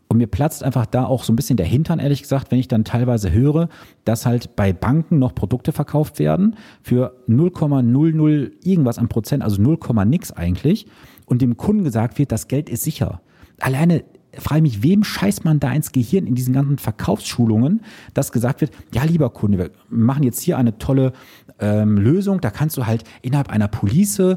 Und 0.09 0.19
mir 0.19 0.27
platzt 0.27 0.63
einfach 0.63 0.87
da 0.87 1.05
auch 1.07 1.25
so 1.25 1.33
ein 1.33 1.37
bisschen 1.37 1.57
der 1.57 1.67
Hintern, 1.67 1.99
ehrlich 1.99 2.23
gesagt, 2.23 2.51
wenn 2.51 2.59
ich 2.59 2.69
dann 2.69 2.85
teilweise 2.85 3.33
höre, 3.33 3.69
dass 4.05 4.27
halt 4.27 4.55
bei 4.55 4.73
Banken 4.73 5.19
noch 5.19 5.35
Produkte 5.35 5.73
verkauft 5.73 6.19
werden 6.19 6.57
für 6.83 7.17
0,00 7.29 8.53
irgendwas 8.63 8.99
an 8.99 9.09
Prozent, 9.09 9.43
also 9.43 9.61
0, 9.61 9.79
nix 10.05 10.31
eigentlich. 10.31 10.87
Und 11.27 11.43
dem 11.43 11.57
Kunden 11.57 11.85
gesagt 11.85 12.19
wird, 12.19 12.33
das 12.33 12.49
Geld 12.49 12.69
ist 12.69 12.83
sicher. 12.83 13.23
Alleine 13.61 14.05
frage 14.39 14.63
mich, 14.63 14.83
wem 14.83 15.05
scheißt 15.05 15.45
man 15.45 15.61
da 15.61 15.73
ins 15.73 15.93
Gehirn 15.93 16.27
in 16.27 16.35
diesen 16.35 16.55
ganzen 16.55 16.79
Verkaufsschulungen, 16.79 17.83
dass 18.15 18.33
gesagt 18.33 18.61
wird, 18.61 18.73
ja, 18.93 19.05
lieber 19.05 19.31
Kunde, 19.31 19.59
wir 19.59 19.71
machen 19.89 20.23
jetzt 20.23 20.41
hier 20.41 20.59
eine 20.59 20.79
tolle 20.79 21.13
ähm, 21.61 21.97
Lösung, 21.97 22.41
da 22.41 22.51
kannst 22.51 22.77
du 22.77 22.87
halt 22.87 23.05
innerhalb 23.23 23.51
einer 23.51 23.69
Police 23.69 24.37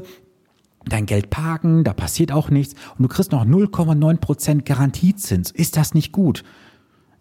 dein 0.88 1.06
Geld 1.06 1.30
parken, 1.30 1.84
da 1.84 1.92
passiert 1.92 2.32
auch 2.32 2.50
nichts 2.50 2.74
und 2.96 3.02
du 3.02 3.08
kriegst 3.08 3.32
noch 3.32 3.44
0,9% 3.44 4.64
Garantiezins. 4.64 5.50
Ist 5.50 5.76
das 5.76 5.94
nicht 5.94 6.12
gut? 6.12 6.44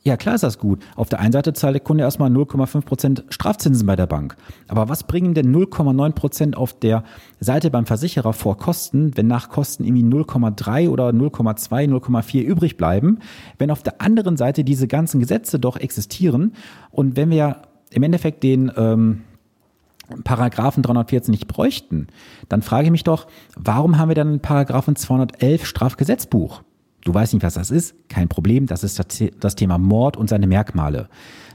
Ja, 0.08 0.16
klar 0.16 0.36
ist 0.36 0.44
das 0.46 0.58
gut. 0.58 0.86
Auf 0.96 1.10
der 1.10 1.20
einen 1.20 1.34
Seite 1.34 1.52
zahlt 1.52 1.74
der 1.74 1.82
Kunde 1.82 2.06
erstmal 2.06 2.32
0,5% 2.32 3.24
Strafzinsen 3.28 3.86
bei 3.86 3.98
der 3.98 4.08
Bank. 4.08 4.38
Aber 4.70 4.88
was 4.88 5.04
bringen 5.04 5.34
denn 5.34 5.54
0,9% 5.54 6.56
auf 6.56 6.80
der 6.80 7.04
Seite 7.42 7.70
beim 7.72 7.86
Versicherer 7.86 8.32
vor 8.32 8.58
Kosten, 8.58 9.18
wenn 9.18 9.28
nach 9.28 9.50
Kosten 9.50 9.84
irgendwie 9.84 10.06
0,3 10.06 10.88
oder 10.88 11.10
0,2, 11.10 11.90
0,4 11.90 12.42
übrig 12.42 12.78
bleiben, 12.78 13.20
wenn 13.58 13.70
auf 13.70 13.84
der 13.84 14.02
anderen 14.02 14.38
Seite 14.38 14.64
diese 14.64 14.88
ganzen 14.88 15.20
Gesetze 15.20 15.60
doch 15.60 15.76
existieren 15.76 16.54
und 16.90 17.18
wenn 17.18 17.30
wir 17.30 17.64
im 17.90 18.04
Endeffekt 18.04 18.44
den, 18.44 18.72
ähm, 18.78 19.24
Paragraphen 20.24 20.84
314 20.84 21.32
nicht 21.32 21.48
bräuchten, 21.48 22.08
dann 22.50 22.62
frage 22.62 22.86
ich 22.86 22.92
mich 22.92 23.04
doch, 23.04 23.28
warum 23.56 23.98
haben 23.98 24.10
wir 24.10 24.16
dann 24.16 24.40
Paragraphen 24.40 24.96
211 24.96 25.66
Strafgesetzbuch? 25.66 26.64
Du 27.04 27.14
weißt 27.14 27.34
nicht, 27.34 27.44
was 27.44 27.54
das 27.54 27.72
ist? 27.72 27.96
Kein 28.10 28.28
Problem, 28.28 28.66
das 28.66 28.84
ist 28.84 29.02
das 29.40 29.56
Thema 29.56 29.78
Mord 29.78 30.18
und 30.18 30.30
seine 30.30 30.48
Merkmale. 30.48 31.08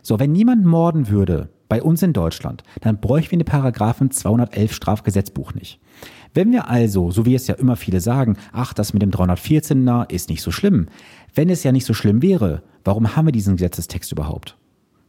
So, 0.03 0.19
wenn 0.19 0.33
niemand 0.33 0.65
morden 0.65 1.09
würde 1.09 1.51
bei 1.69 1.83
uns 1.83 2.03
in 2.03 2.13
Deutschland, 2.13 2.63
dann 2.81 3.01
bräuchten 3.01 3.33
wir 3.33 3.39
den 3.39 3.45
Paragraphen 3.45 4.11
211 4.11 4.73
Strafgesetzbuch 4.73 5.55
nicht. 5.55 5.81
Wenn 6.35 6.53
wir 6.53 6.69
also, 6.69 7.11
so 7.11 7.27
wie 7.27 7.35
es 7.35 7.47
ja 7.47 7.55
immer 7.55 7.77
viele 7.77 8.01
sagen, 8.01 8.39
ach, 8.53 8.73
das 8.73 8.95
mit 8.95 9.03
dem 9.03 9.11
314er 9.11 10.11
ist 10.11 10.31
nicht 10.31 10.43
so 10.43 10.51
schlimm. 10.51 10.87
Wenn 11.35 11.51
es 11.51 11.63
ja 11.63 11.73
nicht 11.73 11.85
so 11.85 11.93
schlimm 11.93 12.23
wäre, 12.23 12.63
warum 12.85 13.15
haben 13.15 13.27
wir 13.27 13.33
diesen 13.33 13.57
Gesetzestext 13.57 14.13
überhaupt? 14.13 14.57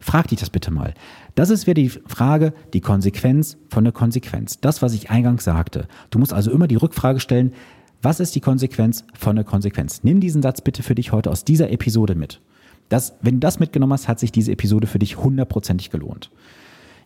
Frag 0.03 0.27
dich 0.27 0.39
das 0.39 0.49
bitte 0.49 0.69
mal. 0.69 0.93
Das 1.33 1.49
ist 1.49 1.65
wieder 1.65 1.75
die 1.75 1.89
Frage, 1.89 2.53
die 2.73 2.81
Konsequenz 2.81 3.57
von 3.69 3.85
der 3.85 3.93
Konsequenz. 3.93 4.59
Das, 4.59 4.81
was 4.81 4.93
ich 4.93 5.09
eingangs 5.09 5.45
sagte. 5.45 5.87
Du 6.09 6.19
musst 6.19 6.33
also 6.33 6.51
immer 6.51 6.67
die 6.67 6.75
Rückfrage 6.75 7.21
stellen, 7.21 7.53
was 8.01 8.19
ist 8.19 8.35
die 8.35 8.41
Konsequenz 8.41 9.05
von 9.13 9.37
der 9.37 9.45
Konsequenz? 9.45 10.03
Nimm 10.03 10.19
diesen 10.19 10.41
Satz 10.41 10.59
bitte 10.59 10.83
für 10.83 10.93
dich 10.93 11.13
heute 11.13 11.31
aus 11.31 11.45
dieser 11.45 11.71
Episode 11.71 12.15
mit. 12.15 12.41
Das, 12.89 13.15
wenn 13.21 13.35
du 13.35 13.39
das 13.39 13.61
mitgenommen 13.61 13.93
hast, 13.93 14.09
hat 14.09 14.19
sich 14.19 14.33
diese 14.33 14.51
Episode 14.51 14.87
für 14.87 14.99
dich 14.99 15.17
hundertprozentig 15.17 15.89
gelohnt. 15.89 16.29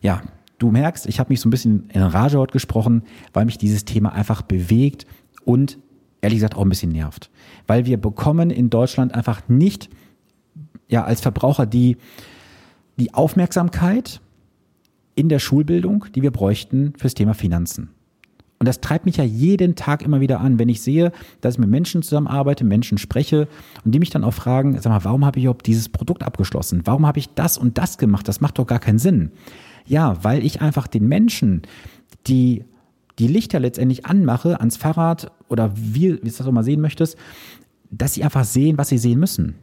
Ja, 0.02 0.24
du 0.58 0.72
merkst, 0.72 1.06
ich 1.06 1.20
habe 1.20 1.30
mich 1.30 1.40
so 1.40 1.48
ein 1.48 1.52
bisschen 1.52 1.92
in 1.92 2.02
Rage 2.02 2.40
heute 2.40 2.54
gesprochen, 2.54 3.04
weil 3.32 3.46
mich 3.46 3.60
dieses 3.60 3.86
Thema 3.86 4.12
einfach 4.12 4.42
bewegt 4.42 5.06
und 5.46 5.78
ehrlich 6.22 6.40
gesagt 6.40 6.56
auch 6.56 6.64
ein 6.64 6.70
bisschen 6.70 6.92
nervt. 6.92 7.30
Weil 7.68 7.86
wir 7.86 8.02
bekommen 8.02 8.50
in 8.50 8.72
Deutschland 8.72 9.14
einfach 9.14 9.48
nicht, 9.48 9.90
ja, 10.88 11.04
als 11.04 11.22
Verbraucher 11.22 11.68
die, 11.68 11.98
die 12.98 13.14
Aufmerksamkeit 13.14 14.22
in 15.16 15.30
der 15.30 15.40
Schulbildung, 15.40 16.06
die 16.16 16.22
wir 16.22 16.32
bräuchten 16.32 16.94
fürs 16.98 17.14
Thema 17.14 17.34
Finanzen. 17.34 17.90
Und 18.60 18.68
das 18.68 18.82
treibt 18.82 19.06
mich 19.06 19.18
ja 19.18 19.24
jeden 19.24 19.76
Tag 19.76 20.02
immer 20.02 20.20
wieder 20.20 20.40
an, 20.40 20.58
wenn 20.58 20.70
ich 20.70 20.82
sehe, 20.82 21.12
dass 21.42 21.56
ich 21.56 21.60
mit 21.60 21.70
Menschen 21.70 22.02
zusammenarbeite, 22.02 22.64
Menschen 22.64 22.98
spreche 22.98 23.48
und 23.86 23.94
die 23.94 24.00
mich 24.00 24.10
dann 24.10 24.24
auch 24.24 24.34
fragen, 24.34 24.80
sag 24.80 24.92
mal, 24.92 25.04
warum 25.04 25.26
habe 25.26 25.38
ich 25.38 25.46
überhaupt 25.46 25.68
dieses 25.68 25.90
Produkt 25.90 26.24
abgeschlossen? 26.24 26.82
Warum 26.86 27.06
habe 27.06 27.20
ich 27.20 27.30
das 27.36 27.58
und 27.58 27.78
das 27.78 28.00
gemacht? 28.00 28.28
Das 28.28 28.42
macht 28.42 28.58
doch 28.58 28.66
gar 28.66 28.80
keinen 28.80 28.98
Sinn. 28.98 29.32
Ja, 29.86 30.24
weil 30.24 30.44
ich 30.44 30.62
einfach 30.62 30.88
den 30.88 31.08
Menschen, 31.08 31.62
die 32.26 32.66
die 33.20 33.28
Lichter 33.28 33.60
letztendlich 33.60 34.06
anmache 34.06 34.60
ans 34.60 34.78
Fahrrad 34.78 35.32
oder 35.50 35.72
wie, 35.76 36.14
wie 36.14 36.18
du 36.18 36.26
das 36.26 36.42
auch 36.42 36.52
mal 36.52 36.64
sehen 36.64 36.82
möchtest, 36.82 37.18
dass 37.90 38.14
sie 38.14 38.24
einfach 38.24 38.44
sehen, 38.44 38.78
was 38.78 38.90
sie 38.90 38.98
sehen 38.98 39.20
müssen 39.20 39.56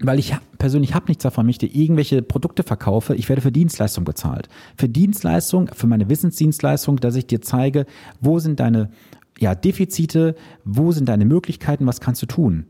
weil 0.00 0.18
ich 0.18 0.36
persönlich 0.58 0.94
habe 0.94 1.06
nichts 1.08 1.22
davon, 1.22 1.46
wenn 1.46 1.50
ich 1.50 1.58
dir 1.58 1.74
irgendwelche 1.74 2.22
Produkte 2.22 2.62
verkaufe. 2.62 3.14
Ich 3.14 3.28
werde 3.28 3.42
für 3.42 3.52
Dienstleistung 3.52 4.04
bezahlt. 4.04 4.48
Für 4.76 4.88
Dienstleistung, 4.88 5.70
für 5.74 5.86
meine 5.86 6.08
Wissensdienstleistung, 6.08 6.96
dass 6.98 7.16
ich 7.16 7.26
dir 7.26 7.40
zeige, 7.40 7.86
wo 8.20 8.38
sind 8.38 8.60
deine 8.60 8.90
ja, 9.38 9.54
Defizite, 9.54 10.34
wo 10.64 10.92
sind 10.92 11.08
deine 11.08 11.24
Möglichkeiten, 11.24 11.86
was 11.86 12.00
kannst 12.00 12.22
du 12.22 12.26
tun. 12.26 12.66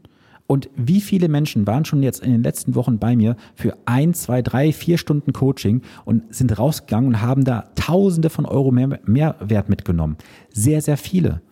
Und 0.46 0.70
wie 0.76 1.02
viele 1.02 1.28
Menschen 1.28 1.66
waren 1.66 1.84
schon 1.84 2.02
jetzt 2.02 2.22
in 2.22 2.32
den 2.32 2.42
letzten 2.42 2.74
Wochen 2.74 2.98
bei 2.98 3.14
mir 3.14 3.36
für 3.54 3.76
ein, 3.84 4.14
zwei, 4.14 4.40
drei, 4.40 4.72
vier 4.72 4.96
Stunden 4.96 5.34
Coaching 5.34 5.82
und 6.06 6.34
sind 6.34 6.58
rausgegangen 6.58 7.10
und 7.10 7.22
haben 7.22 7.44
da 7.44 7.66
Tausende 7.74 8.30
von 8.30 8.46
Euro 8.46 8.70
mehr, 8.70 8.98
Mehrwert 9.04 9.68
mitgenommen. 9.68 10.16
Sehr, 10.50 10.80
sehr 10.80 10.96
viele. 10.96 11.42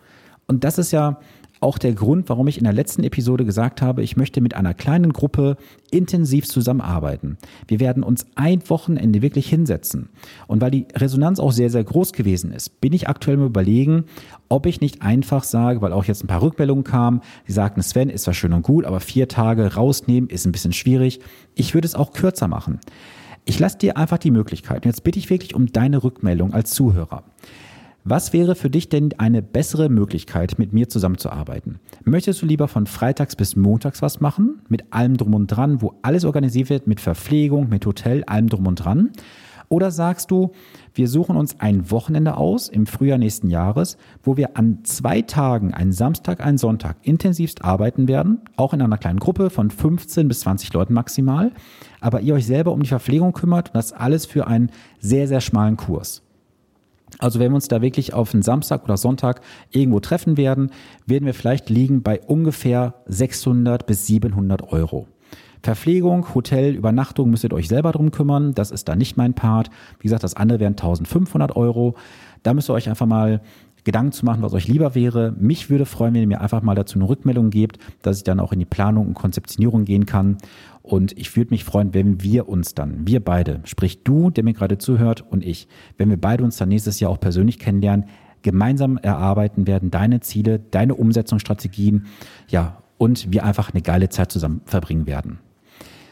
Und 0.46 0.64
das 0.64 0.78
ist 0.78 0.92
ja, 0.92 1.20
auch 1.60 1.78
der 1.78 1.94
Grund, 1.94 2.28
warum 2.28 2.48
ich 2.48 2.58
in 2.58 2.64
der 2.64 2.72
letzten 2.72 3.02
Episode 3.04 3.44
gesagt 3.44 3.82
habe, 3.82 4.02
ich 4.02 4.16
möchte 4.16 4.40
mit 4.40 4.54
einer 4.54 4.74
kleinen 4.74 5.12
Gruppe 5.12 5.56
intensiv 5.90 6.46
zusammenarbeiten. 6.46 7.38
Wir 7.66 7.80
werden 7.80 8.02
uns 8.02 8.26
ein 8.34 8.68
Wochenende 8.68 9.22
wirklich 9.22 9.48
hinsetzen. 9.48 10.10
Und 10.46 10.60
weil 10.60 10.70
die 10.70 10.86
Resonanz 10.94 11.40
auch 11.40 11.52
sehr, 11.52 11.70
sehr 11.70 11.84
groß 11.84 12.12
gewesen 12.12 12.52
ist, 12.52 12.80
bin 12.80 12.92
ich 12.92 13.08
aktuell 13.08 13.36
mal 13.36 13.46
überlegen, 13.46 14.04
ob 14.48 14.66
ich 14.66 14.80
nicht 14.80 15.02
einfach 15.02 15.44
sage, 15.44 15.80
weil 15.80 15.92
auch 15.92 16.04
jetzt 16.04 16.22
ein 16.22 16.28
paar 16.28 16.42
Rückmeldungen 16.42 16.84
kamen, 16.84 17.22
die 17.48 17.52
sagten, 17.52 17.82
Sven, 17.82 18.10
ist 18.10 18.24
zwar 18.24 18.34
schön 18.34 18.52
und 18.52 18.62
gut, 18.62 18.84
aber 18.84 19.00
vier 19.00 19.28
Tage 19.28 19.74
rausnehmen 19.74 20.30
ist 20.30 20.46
ein 20.46 20.52
bisschen 20.52 20.72
schwierig. 20.72 21.20
Ich 21.54 21.74
würde 21.74 21.86
es 21.86 21.94
auch 21.94 22.12
kürzer 22.12 22.48
machen. 22.48 22.80
Ich 23.44 23.58
lasse 23.58 23.78
dir 23.78 23.96
einfach 23.96 24.18
die 24.18 24.30
Möglichkeit. 24.32 24.84
Und 24.84 24.86
jetzt 24.86 25.04
bitte 25.04 25.18
ich 25.18 25.30
wirklich 25.30 25.54
um 25.54 25.72
deine 25.72 26.02
Rückmeldung 26.02 26.52
als 26.52 26.72
Zuhörer. 26.72 27.22
Was 28.08 28.32
wäre 28.32 28.54
für 28.54 28.70
dich 28.70 28.88
denn 28.88 29.10
eine 29.18 29.42
bessere 29.42 29.88
Möglichkeit, 29.88 30.60
mit 30.60 30.72
mir 30.72 30.88
zusammenzuarbeiten? 30.88 31.80
Möchtest 32.04 32.40
du 32.40 32.46
lieber 32.46 32.68
von 32.68 32.86
Freitags 32.86 33.34
bis 33.34 33.56
Montags 33.56 34.00
was 34.00 34.20
machen, 34.20 34.62
mit 34.68 34.92
allem 34.92 35.16
drum 35.16 35.34
und 35.34 35.48
dran, 35.48 35.82
wo 35.82 35.94
alles 36.02 36.24
organisiert 36.24 36.70
wird, 36.70 36.86
mit 36.86 37.00
Verpflegung, 37.00 37.68
mit 37.68 37.84
Hotel, 37.84 38.22
allem 38.22 38.48
drum 38.48 38.68
und 38.68 38.76
dran? 38.76 39.10
Oder 39.68 39.90
sagst 39.90 40.30
du, 40.30 40.52
wir 40.94 41.08
suchen 41.08 41.36
uns 41.36 41.58
ein 41.58 41.90
Wochenende 41.90 42.36
aus 42.36 42.68
im 42.68 42.86
Frühjahr 42.86 43.18
nächsten 43.18 43.50
Jahres, 43.50 43.96
wo 44.22 44.36
wir 44.36 44.56
an 44.56 44.84
zwei 44.84 45.22
Tagen, 45.22 45.74
einen 45.74 45.90
Samstag, 45.90 46.46
einen 46.46 46.58
Sonntag, 46.58 46.98
intensivst 47.02 47.64
arbeiten 47.64 48.06
werden, 48.06 48.42
auch 48.54 48.72
in 48.72 48.82
einer 48.82 48.98
kleinen 48.98 49.18
Gruppe 49.18 49.50
von 49.50 49.68
15 49.68 50.28
bis 50.28 50.40
20 50.40 50.72
Leuten 50.72 50.94
maximal, 50.94 51.50
aber 52.00 52.20
ihr 52.20 52.34
euch 52.34 52.46
selber 52.46 52.70
um 52.70 52.84
die 52.84 52.88
Verpflegung 52.88 53.32
kümmert 53.32 53.70
und 53.70 53.74
das 53.74 53.92
alles 53.92 54.26
für 54.26 54.46
einen 54.46 54.70
sehr, 55.00 55.26
sehr 55.26 55.40
schmalen 55.40 55.76
Kurs. 55.76 56.22
Also 57.18 57.38
wenn 57.38 57.50
wir 57.52 57.56
uns 57.56 57.68
da 57.68 57.82
wirklich 57.82 58.14
auf 58.14 58.34
einen 58.34 58.42
Samstag 58.42 58.84
oder 58.84 58.96
Sonntag 58.96 59.40
irgendwo 59.70 60.00
treffen 60.00 60.36
werden, 60.36 60.70
werden 61.06 61.26
wir 61.26 61.34
vielleicht 61.34 61.70
liegen 61.70 62.02
bei 62.02 62.20
ungefähr 62.20 62.94
600 63.06 63.86
bis 63.86 64.06
700 64.06 64.72
Euro. 64.72 65.06
Verpflegung, 65.62 66.32
Hotel, 66.34 66.74
Übernachtung 66.74 67.30
müsst 67.30 67.44
ihr 67.44 67.52
euch 67.52 67.68
selber 67.68 67.90
drum 67.90 68.12
kümmern. 68.12 68.54
Das 68.54 68.70
ist 68.70 68.88
da 68.88 68.94
nicht 68.94 69.16
mein 69.16 69.34
Part. 69.34 69.70
Wie 69.98 70.04
gesagt, 70.04 70.22
das 70.22 70.34
andere 70.34 70.60
wären 70.60 70.74
1500 70.74 71.56
Euro. 71.56 71.96
Da 72.42 72.54
müsst 72.54 72.70
ihr 72.70 72.74
euch 72.74 72.88
einfach 72.88 73.06
mal 73.06 73.40
Gedanken 73.86 74.12
zu 74.12 74.24
machen, 74.24 74.42
was 74.42 74.52
euch 74.52 74.66
lieber 74.66 74.94
wäre. 74.94 75.32
Mich 75.38 75.70
würde 75.70 75.86
freuen, 75.86 76.12
wenn 76.12 76.20
ihr 76.20 76.26
mir 76.26 76.40
einfach 76.40 76.60
mal 76.60 76.74
dazu 76.74 76.98
eine 76.98 77.08
Rückmeldung 77.08 77.50
gebt, 77.50 77.78
dass 78.02 78.18
ich 78.18 78.24
dann 78.24 78.40
auch 78.40 78.52
in 78.52 78.58
die 78.58 78.64
Planung 78.64 79.06
und 79.06 79.14
Konzeptionierung 79.14 79.84
gehen 79.84 80.06
kann. 80.06 80.38
Und 80.86 81.18
ich 81.18 81.36
würde 81.36 81.50
mich 81.50 81.64
freuen, 81.64 81.94
wenn 81.94 82.22
wir 82.22 82.48
uns 82.48 82.74
dann, 82.74 83.08
wir 83.08 83.18
beide, 83.18 83.60
sprich 83.64 84.04
du, 84.04 84.30
der 84.30 84.44
mir 84.44 84.52
gerade 84.52 84.78
zuhört 84.78 85.24
und 85.28 85.44
ich, 85.44 85.66
wenn 85.98 86.08
wir 86.10 86.16
beide 86.16 86.44
uns 86.44 86.58
dann 86.58 86.68
nächstes 86.68 87.00
Jahr 87.00 87.10
auch 87.10 87.18
persönlich 87.18 87.58
kennenlernen, 87.58 88.06
gemeinsam 88.42 88.96
erarbeiten 88.96 89.66
werden, 89.66 89.90
deine 89.90 90.20
Ziele, 90.20 90.60
deine 90.60 90.94
Umsetzungsstrategien, 90.94 92.06
ja, 92.46 92.82
und 92.98 93.32
wir 93.32 93.44
einfach 93.44 93.72
eine 93.72 93.82
geile 93.82 94.10
Zeit 94.10 94.30
zusammen 94.30 94.60
verbringen 94.64 95.08
werden. 95.08 95.40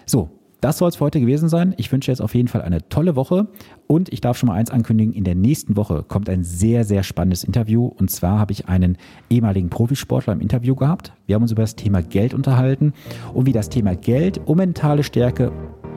So, 0.06 0.30
das 0.64 0.78
soll 0.78 0.88
es 0.88 0.96
für 0.96 1.04
heute 1.04 1.20
gewesen 1.20 1.50
sein. 1.50 1.74
Ich 1.76 1.92
wünsche 1.92 2.10
jetzt 2.10 2.22
auf 2.22 2.34
jeden 2.34 2.48
Fall 2.48 2.62
eine 2.62 2.88
tolle 2.88 3.16
Woche 3.16 3.48
und 3.86 4.10
ich 4.10 4.22
darf 4.22 4.38
schon 4.38 4.46
mal 4.46 4.54
eins 4.54 4.70
ankündigen. 4.70 5.12
In 5.12 5.22
der 5.22 5.34
nächsten 5.34 5.76
Woche 5.76 6.02
kommt 6.02 6.30
ein 6.30 6.42
sehr, 6.42 6.84
sehr 6.84 7.02
spannendes 7.02 7.44
Interview 7.44 7.86
und 7.86 8.10
zwar 8.10 8.38
habe 8.38 8.52
ich 8.52 8.66
einen 8.66 8.96
ehemaligen 9.28 9.68
Profisportler 9.68 10.32
im 10.32 10.40
Interview 10.40 10.74
gehabt. 10.74 11.12
Wir 11.26 11.34
haben 11.34 11.42
uns 11.42 11.52
über 11.52 11.60
das 11.60 11.76
Thema 11.76 12.00
Geld 12.00 12.32
unterhalten 12.32 12.94
und 13.34 13.44
wie 13.44 13.52
das 13.52 13.68
Thema 13.68 13.94
Geld 13.94 14.38
und 14.46 14.56
mentale 14.56 15.02
Stärke 15.02 15.52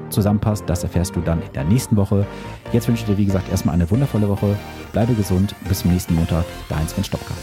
zusammenpasst, 0.09 0.65
das 0.67 0.83
erfährst 0.83 1.15
du 1.15 1.21
dann 1.21 1.41
in 1.41 1.53
der 1.53 1.63
nächsten 1.63 1.95
Woche. 1.95 2.27
Jetzt 2.73 2.89
wünsche 2.89 3.03
ich 3.03 3.07
dir, 3.07 3.17
wie 3.17 3.25
gesagt, 3.25 3.49
erstmal 3.49 3.73
eine 3.73 3.89
wundervolle 3.89 4.27
Woche. 4.27 4.57
Bleibe 4.91 5.13
gesund. 5.13 5.55
Bis 5.69 5.79
zum 5.79 5.93
nächsten 5.93 6.13
Montag. 6.13 6.43
Dein 6.67 6.85
Sven 6.89 7.05
Stopka. 7.05 7.33